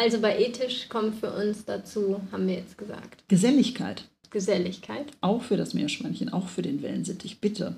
Also 0.00 0.18
bei 0.18 0.38
ethisch 0.38 0.88
kommt 0.88 1.16
für 1.16 1.30
uns 1.30 1.66
dazu, 1.66 2.22
haben 2.32 2.48
wir 2.48 2.54
jetzt 2.54 2.78
gesagt. 2.78 3.22
Geselligkeit. 3.28 4.04
Geselligkeit. 4.30 5.04
Auch 5.20 5.42
für 5.42 5.58
das 5.58 5.74
Meerschweinchen, 5.74 6.32
auch 6.32 6.48
für 6.48 6.62
den 6.62 6.82
Wellensittich, 6.82 7.38
bitte. 7.42 7.76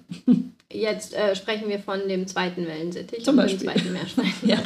Jetzt 0.73 1.15
äh, 1.15 1.35
sprechen 1.35 1.69
wir 1.69 1.81
von 1.81 2.07
dem 2.07 2.29
zweiten 2.29 2.65
Wellensittich. 2.65 3.25
Zum 3.25 3.35
Beispiel. 3.35 3.67
Dem 3.67 3.75
zweiten 3.75 3.93
Meerschweinchen. 3.93 4.49
ja. 4.49 4.59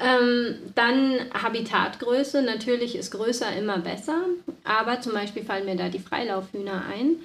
ähm, 0.00 0.54
dann 0.74 1.18
Habitatgröße. 1.34 2.40
Natürlich 2.40 2.96
ist 2.96 3.10
größer 3.10 3.54
immer 3.54 3.78
besser, 3.78 4.24
aber 4.64 5.02
zum 5.02 5.12
Beispiel 5.12 5.44
fallen 5.44 5.66
mir 5.66 5.76
da 5.76 5.90
die 5.90 5.98
Freilaufhühner 5.98 6.86
ein, 6.86 7.16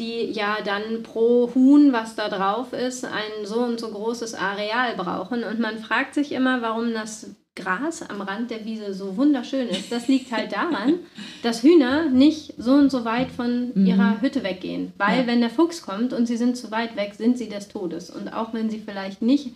die 0.00 0.32
ja 0.32 0.56
dann 0.64 1.04
pro 1.04 1.54
Huhn, 1.54 1.92
was 1.92 2.16
da 2.16 2.28
drauf 2.28 2.72
ist, 2.72 3.04
ein 3.04 3.44
so 3.44 3.60
und 3.60 3.78
so 3.78 3.88
großes 3.88 4.34
Areal 4.34 4.96
brauchen. 4.96 5.44
Und 5.44 5.60
man 5.60 5.78
fragt 5.78 6.14
sich 6.14 6.32
immer, 6.32 6.60
warum 6.60 6.92
das 6.92 7.36
Gras 7.56 8.02
am 8.02 8.20
Rand 8.20 8.50
der 8.50 8.64
Wiese 8.64 8.94
so 8.94 9.16
wunderschön 9.16 9.68
ist. 9.68 9.90
Das 9.90 10.06
liegt 10.06 10.30
halt 10.30 10.52
daran, 10.52 11.00
dass 11.42 11.62
Hühner 11.62 12.08
nicht 12.08 12.54
so 12.58 12.74
und 12.74 12.90
so 12.90 13.04
weit 13.04 13.30
von 13.32 13.72
mhm. 13.74 13.86
ihrer 13.86 14.20
Hütte 14.20 14.44
weggehen. 14.44 14.92
Weil 14.98 15.20
ja. 15.20 15.26
wenn 15.26 15.40
der 15.40 15.50
Fuchs 15.50 15.82
kommt 15.82 16.12
und 16.12 16.26
sie 16.26 16.36
sind 16.36 16.56
zu 16.56 16.70
weit 16.70 16.96
weg, 16.96 17.14
sind 17.14 17.38
sie 17.38 17.48
des 17.48 17.68
Todes. 17.68 18.10
Und 18.10 18.28
auch 18.28 18.54
wenn 18.54 18.70
sie 18.70 18.78
vielleicht 18.78 19.22
nicht 19.22 19.52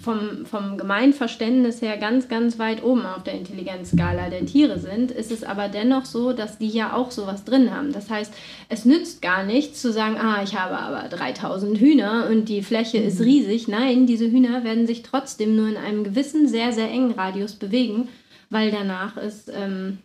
vom, 0.00 0.46
vom 0.46 0.78
Gemeinverständnis 0.78 1.82
her 1.82 1.96
ganz, 1.96 2.28
ganz 2.28 2.58
weit 2.58 2.82
oben 2.82 3.06
auf 3.06 3.22
der 3.22 3.34
Intelligenzskala 3.34 4.30
der 4.30 4.46
Tiere 4.46 4.78
sind, 4.78 5.10
ist 5.10 5.30
es 5.30 5.44
aber 5.44 5.68
dennoch 5.68 6.04
so, 6.04 6.32
dass 6.32 6.58
die 6.58 6.68
ja 6.68 6.94
auch 6.94 7.10
sowas 7.10 7.44
drin 7.44 7.74
haben. 7.74 7.92
Das 7.92 8.10
heißt, 8.10 8.32
es 8.68 8.84
nützt 8.84 9.22
gar 9.22 9.44
nichts 9.44 9.80
zu 9.82 9.92
sagen, 9.92 10.16
ah, 10.16 10.42
ich 10.42 10.58
habe 10.58 10.78
aber 10.78 11.08
3000 11.08 11.78
Hühner 11.78 12.28
und 12.30 12.48
die 12.48 12.62
Fläche 12.62 13.00
mhm. 13.00 13.08
ist 13.08 13.20
riesig. 13.20 13.68
Nein, 13.68 14.06
diese 14.06 14.30
Hühner 14.30 14.64
werden 14.64 14.86
sich 14.86 15.02
trotzdem 15.02 15.56
nur 15.56 15.68
in 15.68 15.76
einem 15.76 16.04
gewissen, 16.04 16.48
sehr, 16.48 16.72
sehr 16.72 16.90
engen 16.90 17.12
Radius 17.12 17.54
bewegen, 17.54 18.08
weil 18.48 18.70
danach 18.70 19.16
ist 19.16 19.50
ähm, 19.54 19.98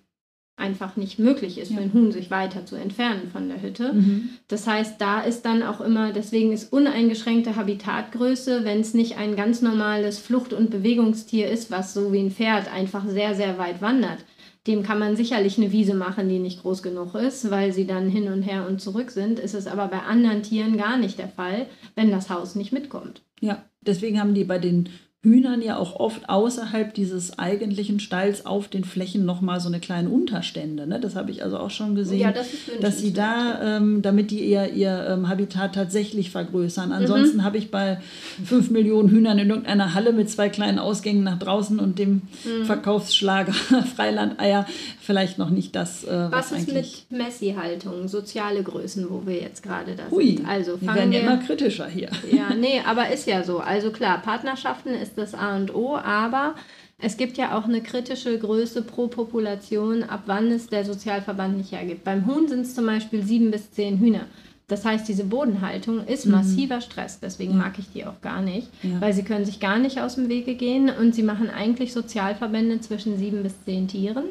einfach 0.57 0.95
nicht 0.95 1.19
möglich 1.19 1.57
ist, 1.57 1.71
ja. 1.71 1.77
für 1.77 1.83
ein 1.83 1.93
Huhn 1.93 2.11
sich 2.11 2.31
weiter 2.31 2.65
zu 2.65 2.75
entfernen 2.75 3.29
von 3.31 3.49
der 3.49 3.61
Hütte. 3.61 3.93
Mhm. 3.93 4.29
Das 4.47 4.67
heißt, 4.67 4.99
da 5.01 5.21
ist 5.21 5.43
dann 5.43 5.63
auch 5.63 5.81
immer, 5.81 6.13
deswegen 6.13 6.53
ist 6.53 6.71
uneingeschränkte 6.71 7.55
Habitatgröße, 7.55 8.63
wenn 8.63 8.79
es 8.79 8.93
nicht 8.93 9.17
ein 9.17 9.35
ganz 9.35 9.61
normales 9.61 10.17
Flucht- 10.17 10.53
und 10.53 10.69
Bewegungstier 10.69 11.49
ist, 11.49 11.71
was 11.71 11.93
so 11.93 12.13
wie 12.13 12.19
ein 12.19 12.31
Pferd 12.31 12.71
einfach 12.71 13.05
sehr, 13.07 13.35
sehr 13.35 13.57
weit 13.57 13.81
wandert. 13.81 14.19
Dem 14.65 14.81
kann 14.81 14.97
man 14.97 15.15
sicherlich 15.15 15.57
eine 15.57 15.71
Wiese 15.71 15.93
machen, 15.93 16.27
die 16.27 16.39
nicht 16.39 16.61
groß 16.61 16.81
genug 16.81 17.13
ist, 17.13 17.51
weil 17.51 17.71
sie 17.71 17.85
dann 17.85 18.09
hin 18.09 18.31
und 18.31 18.41
her 18.41 18.65
und 18.67 18.81
zurück 18.81 19.11
sind. 19.11 19.37
Ist 19.37 19.53
es 19.53 19.67
aber 19.67 19.87
bei 19.89 19.99
anderen 19.99 20.41
Tieren 20.41 20.77
gar 20.77 20.97
nicht 20.97 21.19
der 21.19 21.27
Fall, 21.27 21.67
wenn 21.95 22.09
das 22.09 22.31
Haus 22.31 22.55
nicht 22.55 22.71
mitkommt. 22.71 23.21
Ja, 23.41 23.63
deswegen 23.81 24.19
haben 24.19 24.33
die 24.33 24.45
bei 24.45 24.57
den 24.57 24.89
Hühnern 25.25 25.63
ja 25.63 25.77
auch 25.77 25.99
oft 25.99 26.29
außerhalb 26.29 26.93
dieses 26.93 27.39
eigentlichen 27.39 27.99
Stalls 27.99 28.45
auf 28.45 28.67
den 28.67 28.83
Flächen 28.83 29.25
nochmal 29.25 29.59
so 29.59 29.67
eine 29.67 29.79
kleine 29.79 30.09
Unterstände. 30.09 30.85
Ne? 30.85 30.99
Das 30.99 31.15
habe 31.15 31.31
ich 31.31 31.43
also 31.43 31.57
auch 31.57 31.71
schon 31.71 31.95
gesehen, 31.95 32.19
ja, 32.19 32.31
das 32.31 32.47
dass 32.79 32.99
sie 32.99 33.11
da, 33.11 33.77
ähm, 33.77 34.03
damit 34.03 34.29
die 34.29 34.45
ihr, 34.45 34.71
ihr 34.71 35.07
ähm, 35.09 35.27
Habitat 35.27 35.73
tatsächlich 35.73 36.29
vergrößern. 36.29 36.91
Ansonsten 36.91 37.37
mhm. 37.37 37.43
habe 37.43 37.57
ich 37.57 37.71
bei 37.71 37.99
fünf 38.45 38.69
Millionen 38.69 39.09
Hühnern 39.09 39.39
in 39.39 39.49
irgendeiner 39.49 39.95
Halle 39.95 40.13
mit 40.13 40.29
zwei 40.29 40.49
kleinen 40.49 40.77
Ausgängen 40.77 41.23
nach 41.23 41.39
draußen 41.39 41.79
und 41.79 41.97
dem 41.97 42.21
mhm. 42.43 42.65
Verkaufsschlager 42.65 43.53
Freilandeier 43.95 44.67
vielleicht 45.01 45.39
noch 45.39 45.49
nicht 45.49 45.75
das. 45.75 46.03
Äh, 46.03 46.27
was, 46.29 46.51
was 46.51 46.59
ist 46.59 46.73
mit 46.73 47.05
Messi-Haltung, 47.09 48.07
soziale 48.07 48.61
Größen, 48.61 49.09
wo 49.09 49.25
wir 49.25 49.41
jetzt 49.41 49.63
gerade 49.63 49.95
da 49.95 50.03
Ui, 50.11 50.37
sind? 50.37 50.47
Also 50.47 50.77
die 50.77 50.85
werden 50.85 51.11
wir, 51.11 51.21
immer 51.21 51.37
kritischer 51.37 51.87
hier. 51.87 52.09
Ja, 52.31 52.53
nee, 52.53 52.81
aber 52.85 53.09
ist 53.09 53.27
ja 53.27 53.43
so. 53.43 53.59
Also 53.59 53.89
klar, 53.89 54.21
Partnerschaften 54.21 54.89
ist 54.89 55.14
das 55.15 55.33
A 55.33 55.55
und 55.55 55.73
O, 55.73 55.95
aber 55.97 56.55
es 56.99 57.17
gibt 57.17 57.37
ja 57.37 57.57
auch 57.57 57.65
eine 57.65 57.81
kritische 57.81 58.37
Größe 58.39 58.81
pro 58.81 59.07
Population, 59.07 60.03
ab 60.03 60.23
wann 60.27 60.51
es 60.51 60.67
der 60.67 60.85
Sozialverband 60.85 61.57
nicht 61.57 61.71
hergibt. 61.71 62.03
Beim 62.03 62.25
Huhn 62.25 62.47
sind 62.47 62.61
es 62.61 62.75
zum 62.75 62.85
Beispiel 62.85 63.23
sieben 63.23 63.51
bis 63.51 63.71
zehn 63.71 63.99
Hühner. 63.99 64.27
Das 64.67 64.83
heißt, 64.83 65.07
diese 65.07 65.25
Bodenhaltung 65.25 66.05
ist 66.07 66.25
mhm. 66.25 66.31
massiver 66.31 66.81
Stress. 66.81 67.19
Deswegen 67.19 67.57
mag 67.57 67.77
ich 67.77 67.91
die 67.91 68.05
auch 68.05 68.21
gar 68.21 68.41
nicht, 68.41 68.69
ja. 68.81 68.99
weil 68.99 69.13
sie 69.13 69.23
können 69.23 69.45
sich 69.45 69.59
gar 69.59 69.77
nicht 69.77 70.01
aus 70.01 70.15
dem 70.15 70.29
Wege 70.29 70.55
gehen 70.55 70.89
und 70.89 71.13
sie 71.13 71.21
machen 71.23 71.49
eigentlich 71.49 71.93
Sozialverbände 71.93 72.79
zwischen 72.81 73.17
sieben 73.17 73.43
bis 73.43 73.63
zehn 73.63 73.87
Tieren. 73.87 74.25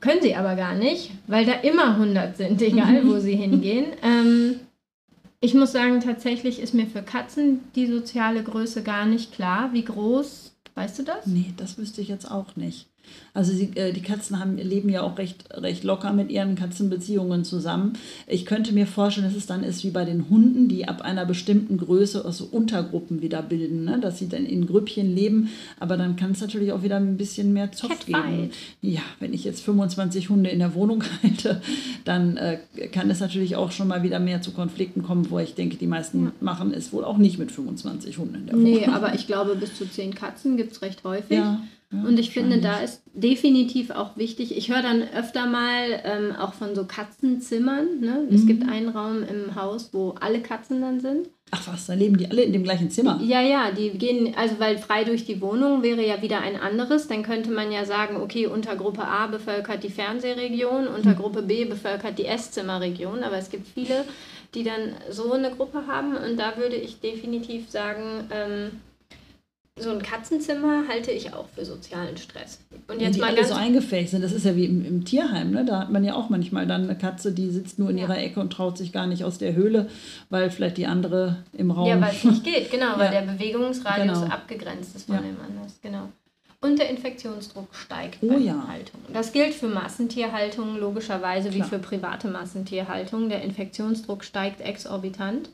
Können 0.00 0.22
sie 0.22 0.34
aber 0.36 0.56
gar 0.56 0.74
nicht, 0.74 1.10
weil 1.26 1.46
da 1.46 1.52
immer 1.52 1.94
100 1.94 2.36
sind, 2.36 2.62
egal 2.62 3.06
wo 3.06 3.18
sie 3.18 3.36
hingehen. 3.36 3.86
Ähm, 4.02 4.60
ich 5.42 5.54
muss 5.54 5.72
sagen, 5.72 6.00
tatsächlich 6.00 6.60
ist 6.60 6.72
mir 6.72 6.86
für 6.86 7.02
Katzen 7.02 7.60
die 7.74 7.88
soziale 7.88 8.44
Größe 8.44 8.84
gar 8.84 9.06
nicht 9.06 9.32
klar. 9.32 9.72
Wie 9.72 9.84
groß, 9.84 10.56
weißt 10.76 11.00
du 11.00 11.02
das? 11.02 11.26
Nee, 11.26 11.52
das 11.56 11.76
wüsste 11.78 12.00
ich 12.00 12.08
jetzt 12.08 12.30
auch 12.30 12.54
nicht. 12.54 12.91
Also 13.34 13.52
sie, 13.52 13.70
äh, 13.76 13.92
die 13.92 14.02
Katzen 14.02 14.38
haben, 14.38 14.58
leben 14.58 14.90
ja 14.90 15.02
auch 15.02 15.16
recht, 15.16 15.44
recht 15.54 15.84
locker 15.84 16.12
mit 16.12 16.30
ihren 16.30 16.54
Katzenbeziehungen 16.54 17.44
zusammen. 17.44 17.94
Ich 18.26 18.44
könnte 18.44 18.72
mir 18.72 18.86
vorstellen, 18.86 19.26
dass 19.26 19.36
es 19.36 19.46
dann 19.46 19.64
ist 19.64 19.84
wie 19.84 19.90
bei 19.90 20.04
den 20.04 20.28
Hunden, 20.28 20.68
die 20.68 20.86
ab 20.86 21.00
einer 21.00 21.24
bestimmten 21.24 21.78
Größe 21.78 22.24
also 22.24 22.44
Untergruppen 22.44 23.22
wieder 23.22 23.40
bilden, 23.42 23.84
ne? 23.84 23.98
dass 24.00 24.18
sie 24.18 24.28
dann 24.28 24.44
in 24.44 24.66
Grüppchen 24.66 25.14
leben. 25.14 25.48
Aber 25.80 25.96
dann 25.96 26.16
kann 26.16 26.32
es 26.32 26.42
natürlich 26.42 26.72
auch 26.72 26.82
wieder 26.82 26.96
ein 26.96 27.16
bisschen 27.16 27.54
mehr 27.54 27.72
Zoff 27.72 28.04
geben. 28.04 28.50
Ja, 28.82 29.00
wenn 29.18 29.32
ich 29.32 29.44
jetzt 29.44 29.62
25 29.62 30.28
Hunde 30.28 30.50
in 30.50 30.58
der 30.58 30.74
Wohnung 30.74 31.02
halte, 31.22 31.62
dann 32.04 32.36
äh, 32.36 32.58
kann 32.92 33.08
es 33.10 33.20
natürlich 33.20 33.56
auch 33.56 33.72
schon 33.72 33.88
mal 33.88 34.02
wieder 34.02 34.20
mehr 34.20 34.42
zu 34.42 34.50
Konflikten 34.50 35.02
kommen, 35.02 35.30
wo 35.30 35.38
ich 35.38 35.54
denke, 35.54 35.76
die 35.76 35.86
meisten 35.86 36.24
ja. 36.26 36.32
machen 36.40 36.74
es 36.74 36.92
wohl 36.92 37.04
auch 37.04 37.16
nicht 37.16 37.38
mit 37.38 37.50
25 37.50 38.18
Hunden 38.18 38.34
in 38.34 38.46
der 38.46 38.54
Wohnung. 38.56 38.70
Nee, 38.70 38.86
aber 38.86 39.14
ich 39.14 39.26
glaube, 39.26 39.56
bis 39.56 39.74
zu 39.74 39.88
10 39.88 40.14
Katzen 40.14 40.58
gibt 40.58 40.72
es 40.72 40.82
recht 40.82 41.02
häufig. 41.04 41.38
Ja 41.38 41.62
und 41.92 42.18
ich 42.18 42.30
finde, 42.30 42.58
da 42.58 42.80
ist 42.80 43.02
definitiv 43.12 43.90
auch 43.90 44.16
wichtig, 44.16 44.56
ich 44.56 44.70
höre 44.70 44.80
dann 44.80 45.02
öfter 45.14 45.46
mal 45.46 46.00
ähm, 46.04 46.34
auch 46.34 46.54
von 46.54 46.74
so 46.74 46.86
Katzenzimmern. 46.86 48.00
Ne? 48.00 48.26
Mhm. 48.28 48.34
Es 48.34 48.46
gibt 48.46 48.66
einen 48.66 48.88
Raum 48.88 49.22
im 49.22 49.54
Haus, 49.54 49.90
wo 49.92 50.14
alle 50.18 50.40
Katzen 50.40 50.80
dann 50.80 51.00
sind. 51.00 51.28
Ach 51.50 51.68
was, 51.68 51.86
da 51.86 51.92
leben 51.92 52.16
die 52.16 52.30
alle 52.30 52.42
in 52.44 52.54
dem 52.54 52.62
gleichen 52.62 52.90
Zimmer? 52.90 53.20
Ja, 53.22 53.42
ja, 53.42 53.70
die 53.72 53.90
gehen, 53.90 54.34
also 54.34 54.58
weil 54.58 54.78
frei 54.78 55.04
durch 55.04 55.26
die 55.26 55.42
Wohnung 55.42 55.82
wäre 55.82 56.06
ja 56.06 56.22
wieder 56.22 56.40
ein 56.40 56.56
anderes. 56.58 57.08
Dann 57.08 57.22
könnte 57.22 57.50
man 57.50 57.70
ja 57.70 57.84
sagen, 57.84 58.16
okay, 58.16 58.46
Untergruppe 58.46 59.06
A 59.06 59.26
bevölkert 59.26 59.84
die 59.84 59.90
Fernsehregion, 59.90 60.88
Untergruppe 60.88 61.42
B 61.42 61.66
bevölkert 61.66 62.18
die 62.18 62.24
Esszimmerregion. 62.24 63.22
Aber 63.22 63.36
es 63.36 63.50
gibt 63.50 63.68
viele, 63.68 64.06
die 64.54 64.64
dann 64.64 64.94
so 65.10 65.32
eine 65.32 65.50
Gruppe 65.50 65.86
haben. 65.86 66.16
Und 66.16 66.38
da 66.38 66.56
würde 66.56 66.76
ich 66.76 67.00
definitiv 67.00 67.68
sagen, 67.68 68.30
ähm, 68.30 68.70
so 69.78 69.90
ein 69.90 70.02
Katzenzimmer 70.02 70.86
halte 70.86 71.10
ich 71.10 71.32
auch 71.32 71.48
für 71.48 71.64
sozialen 71.64 72.16
Stress. 72.18 72.58
Und 72.88 73.00
jetzt 73.00 73.16
ja, 73.16 73.26
die 73.26 73.32
mal 73.32 73.38
alle 73.38 73.46
so 73.46 73.54
eingefärbt 73.54 74.10
sind, 74.10 74.22
das 74.22 74.32
ist 74.32 74.44
ja 74.44 74.54
wie 74.54 74.66
im, 74.66 74.84
im, 74.84 75.04
Tierheim, 75.04 75.50
ne? 75.50 75.64
da 75.64 75.80
hat 75.80 75.90
man 75.90 76.04
ja 76.04 76.14
auch 76.14 76.28
manchmal 76.28 76.66
dann 76.66 76.84
eine 76.84 76.96
Katze, 76.96 77.32
die 77.32 77.50
sitzt 77.50 77.78
nur 77.78 77.88
in 77.88 77.96
ja. 77.96 78.04
ihrer 78.04 78.18
Ecke 78.18 78.40
und 78.40 78.52
traut 78.52 78.76
sich 78.76 78.92
gar 78.92 79.06
nicht 79.06 79.24
aus 79.24 79.38
der 79.38 79.54
Höhle, 79.54 79.88
weil 80.28 80.50
vielleicht 80.50 80.76
die 80.76 80.86
andere 80.86 81.38
im 81.54 81.70
Raum... 81.70 81.88
Ja, 81.88 82.00
weil 82.00 82.14
es 82.14 82.24
nicht 82.24 82.44
geht, 82.44 82.70
genau, 82.70 82.98
weil 82.98 83.10
der 83.12 83.22
Bewegungsradius 83.22 84.20
genau. 84.20 84.32
abgegrenzt 84.32 84.94
ist 84.94 85.06
von 85.06 85.16
dem 85.16 85.36
anders, 85.40 85.78
genau. 85.80 86.08
Und 86.60 86.78
der 86.78 86.90
Infektionsdruck 86.90 87.74
steigt 87.74 88.18
oh, 88.22 88.38
ja. 88.38 88.68
Haltung. 88.68 89.00
Das 89.12 89.32
gilt 89.32 89.52
für 89.52 89.66
Massentierhaltung 89.66 90.78
logischerweise 90.78 91.48
Klar. 91.48 91.66
wie 91.66 91.68
für 91.68 91.78
private 91.80 92.28
Massentierhaltung. 92.28 93.28
Der 93.28 93.42
Infektionsdruck 93.42 94.22
steigt 94.22 94.60
exorbitant. 94.60 95.48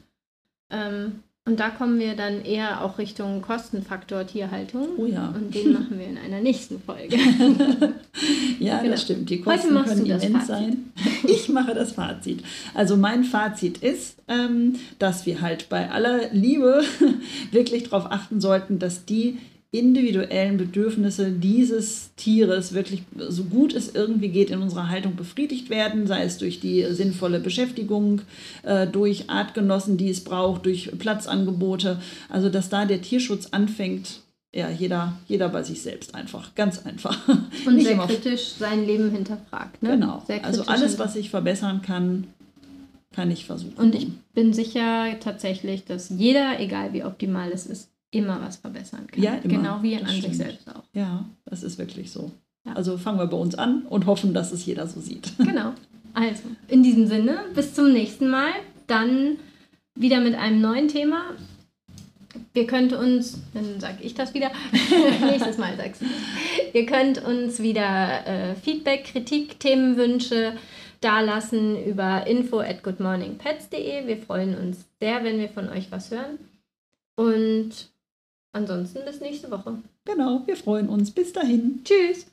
Ähm, 0.70 1.22
und 1.48 1.58
da 1.58 1.70
kommen 1.70 1.98
wir 1.98 2.14
dann 2.14 2.44
eher 2.44 2.84
auch 2.84 2.98
Richtung 2.98 3.40
Kostenfaktor 3.40 4.26
Tierhaltung. 4.26 4.86
Oh 4.98 5.06
ja. 5.06 5.32
Und 5.34 5.54
den 5.54 5.72
machen 5.72 5.98
wir 5.98 6.06
in 6.06 6.18
einer 6.18 6.40
nächsten 6.42 6.78
Folge. 6.78 7.16
ja, 8.60 8.80
genau. 8.80 8.90
das 8.90 9.02
stimmt. 9.02 9.30
Die 9.30 9.40
Kosten 9.40 9.74
können 9.82 10.04
immens 10.04 10.46
sein. 10.46 10.92
Ich 11.26 11.48
mache 11.48 11.74
das 11.74 11.92
Fazit. 11.92 12.44
Also 12.74 12.96
mein 12.98 13.24
Fazit 13.24 13.78
ist, 13.78 14.16
ähm, 14.28 14.74
dass 14.98 15.24
wir 15.24 15.40
halt 15.40 15.70
bei 15.70 15.90
aller 15.90 16.30
Liebe 16.32 16.82
wirklich 17.50 17.84
darauf 17.84 18.12
achten 18.12 18.42
sollten, 18.42 18.78
dass 18.78 19.06
die 19.06 19.38
individuellen 19.70 20.56
Bedürfnisse 20.56 21.30
dieses 21.30 22.14
Tieres 22.16 22.72
wirklich 22.72 23.02
so 23.16 23.44
gut 23.44 23.74
es 23.74 23.94
irgendwie 23.94 24.30
geht 24.30 24.50
in 24.50 24.62
unserer 24.62 24.88
Haltung 24.88 25.14
befriedigt 25.14 25.68
werden, 25.68 26.06
sei 26.06 26.22
es 26.22 26.38
durch 26.38 26.58
die 26.58 26.86
sinnvolle 26.90 27.38
Beschäftigung, 27.38 28.22
äh, 28.62 28.86
durch 28.86 29.28
Artgenossen, 29.28 29.98
die 29.98 30.08
es 30.08 30.24
braucht, 30.24 30.64
durch 30.64 30.90
Platzangebote. 30.98 32.00
Also 32.30 32.48
dass 32.48 32.70
da 32.70 32.86
der 32.86 33.02
Tierschutz 33.02 33.48
anfängt, 33.50 34.22
ja, 34.54 34.70
jeder, 34.70 35.18
jeder 35.26 35.50
bei 35.50 35.62
sich 35.62 35.82
selbst 35.82 36.14
einfach, 36.14 36.54
ganz 36.54 36.86
einfach. 36.86 37.28
Und 37.66 37.74
Nicht 37.74 37.88
sehr 37.88 37.98
kritisch 37.98 38.52
sein 38.58 38.86
Leben 38.86 39.10
hinterfragt. 39.10 39.82
Ne? 39.82 39.90
Genau, 39.90 40.24
also 40.42 40.62
alles, 40.62 40.98
was 40.98 41.14
ich 41.14 41.28
verbessern 41.28 41.82
kann, 41.82 42.26
kann 43.12 43.30
ich 43.30 43.44
versuchen. 43.44 43.74
Und 43.76 43.94
ich 43.94 44.08
bin 44.32 44.54
sicher 44.54 45.20
tatsächlich, 45.20 45.84
dass 45.84 46.08
jeder, 46.08 46.58
egal 46.58 46.94
wie 46.94 47.04
optimal 47.04 47.50
es 47.52 47.66
ist, 47.66 47.90
immer 48.10 48.40
was 48.40 48.56
verbessern 48.56 49.06
kann. 49.06 49.22
Ja, 49.22 49.34
immer. 49.34 49.54
Genau 49.54 49.82
wie 49.82 49.96
an 49.96 50.06
sich 50.06 50.36
selbst 50.36 50.68
auch. 50.68 50.84
Ja, 50.92 51.26
das 51.44 51.62
ist 51.62 51.78
wirklich 51.78 52.10
so. 52.10 52.30
Ja. 52.64 52.72
Also 52.74 52.98
fangen 52.98 53.18
wir 53.18 53.26
bei 53.26 53.36
uns 53.36 53.54
an 53.54 53.82
und 53.82 54.06
hoffen, 54.06 54.34
dass 54.34 54.52
es 54.52 54.64
jeder 54.66 54.86
so 54.86 55.00
sieht. 55.00 55.32
Genau. 55.38 55.72
Also, 56.14 56.44
in 56.66 56.82
diesem 56.82 57.06
Sinne, 57.06 57.44
bis 57.54 57.74
zum 57.74 57.92
nächsten 57.92 58.28
Mal. 58.28 58.50
Dann 58.86 59.36
wieder 59.94 60.20
mit 60.20 60.34
einem 60.34 60.60
neuen 60.62 60.88
Thema. 60.88 61.22
Ihr 62.54 62.66
könnt 62.66 62.92
uns, 62.92 63.38
dann 63.52 63.78
sage 63.78 63.98
ich 64.00 64.14
das 64.14 64.32
wieder, 64.32 64.50
nächstes 65.30 65.58
Mal 65.58 65.76
sagst 65.76 66.00
du. 66.00 66.06
Ihr 66.72 66.86
könnt 66.86 67.22
uns 67.22 67.60
wieder 67.60 68.26
äh, 68.26 68.54
Feedback, 68.54 69.04
Kritik, 69.04 69.60
Themenwünsche 69.60 70.54
dalassen 71.00 71.84
über 71.84 72.26
info 72.26 72.60
at 72.60 72.82
goodmorningpets.de. 72.82 74.06
Wir 74.06 74.16
freuen 74.16 74.56
uns 74.56 74.86
sehr, 75.00 75.22
wenn 75.24 75.38
wir 75.38 75.48
von 75.48 75.68
euch 75.68 75.90
was 75.90 76.10
hören. 76.10 76.38
Und 77.16 77.90
Ansonsten 78.58 79.04
bis 79.04 79.20
nächste 79.20 79.52
Woche. 79.52 79.78
Genau, 80.04 80.42
wir 80.46 80.56
freuen 80.56 80.88
uns. 80.88 81.12
Bis 81.12 81.32
dahin. 81.32 81.80
Tschüss. 81.84 82.26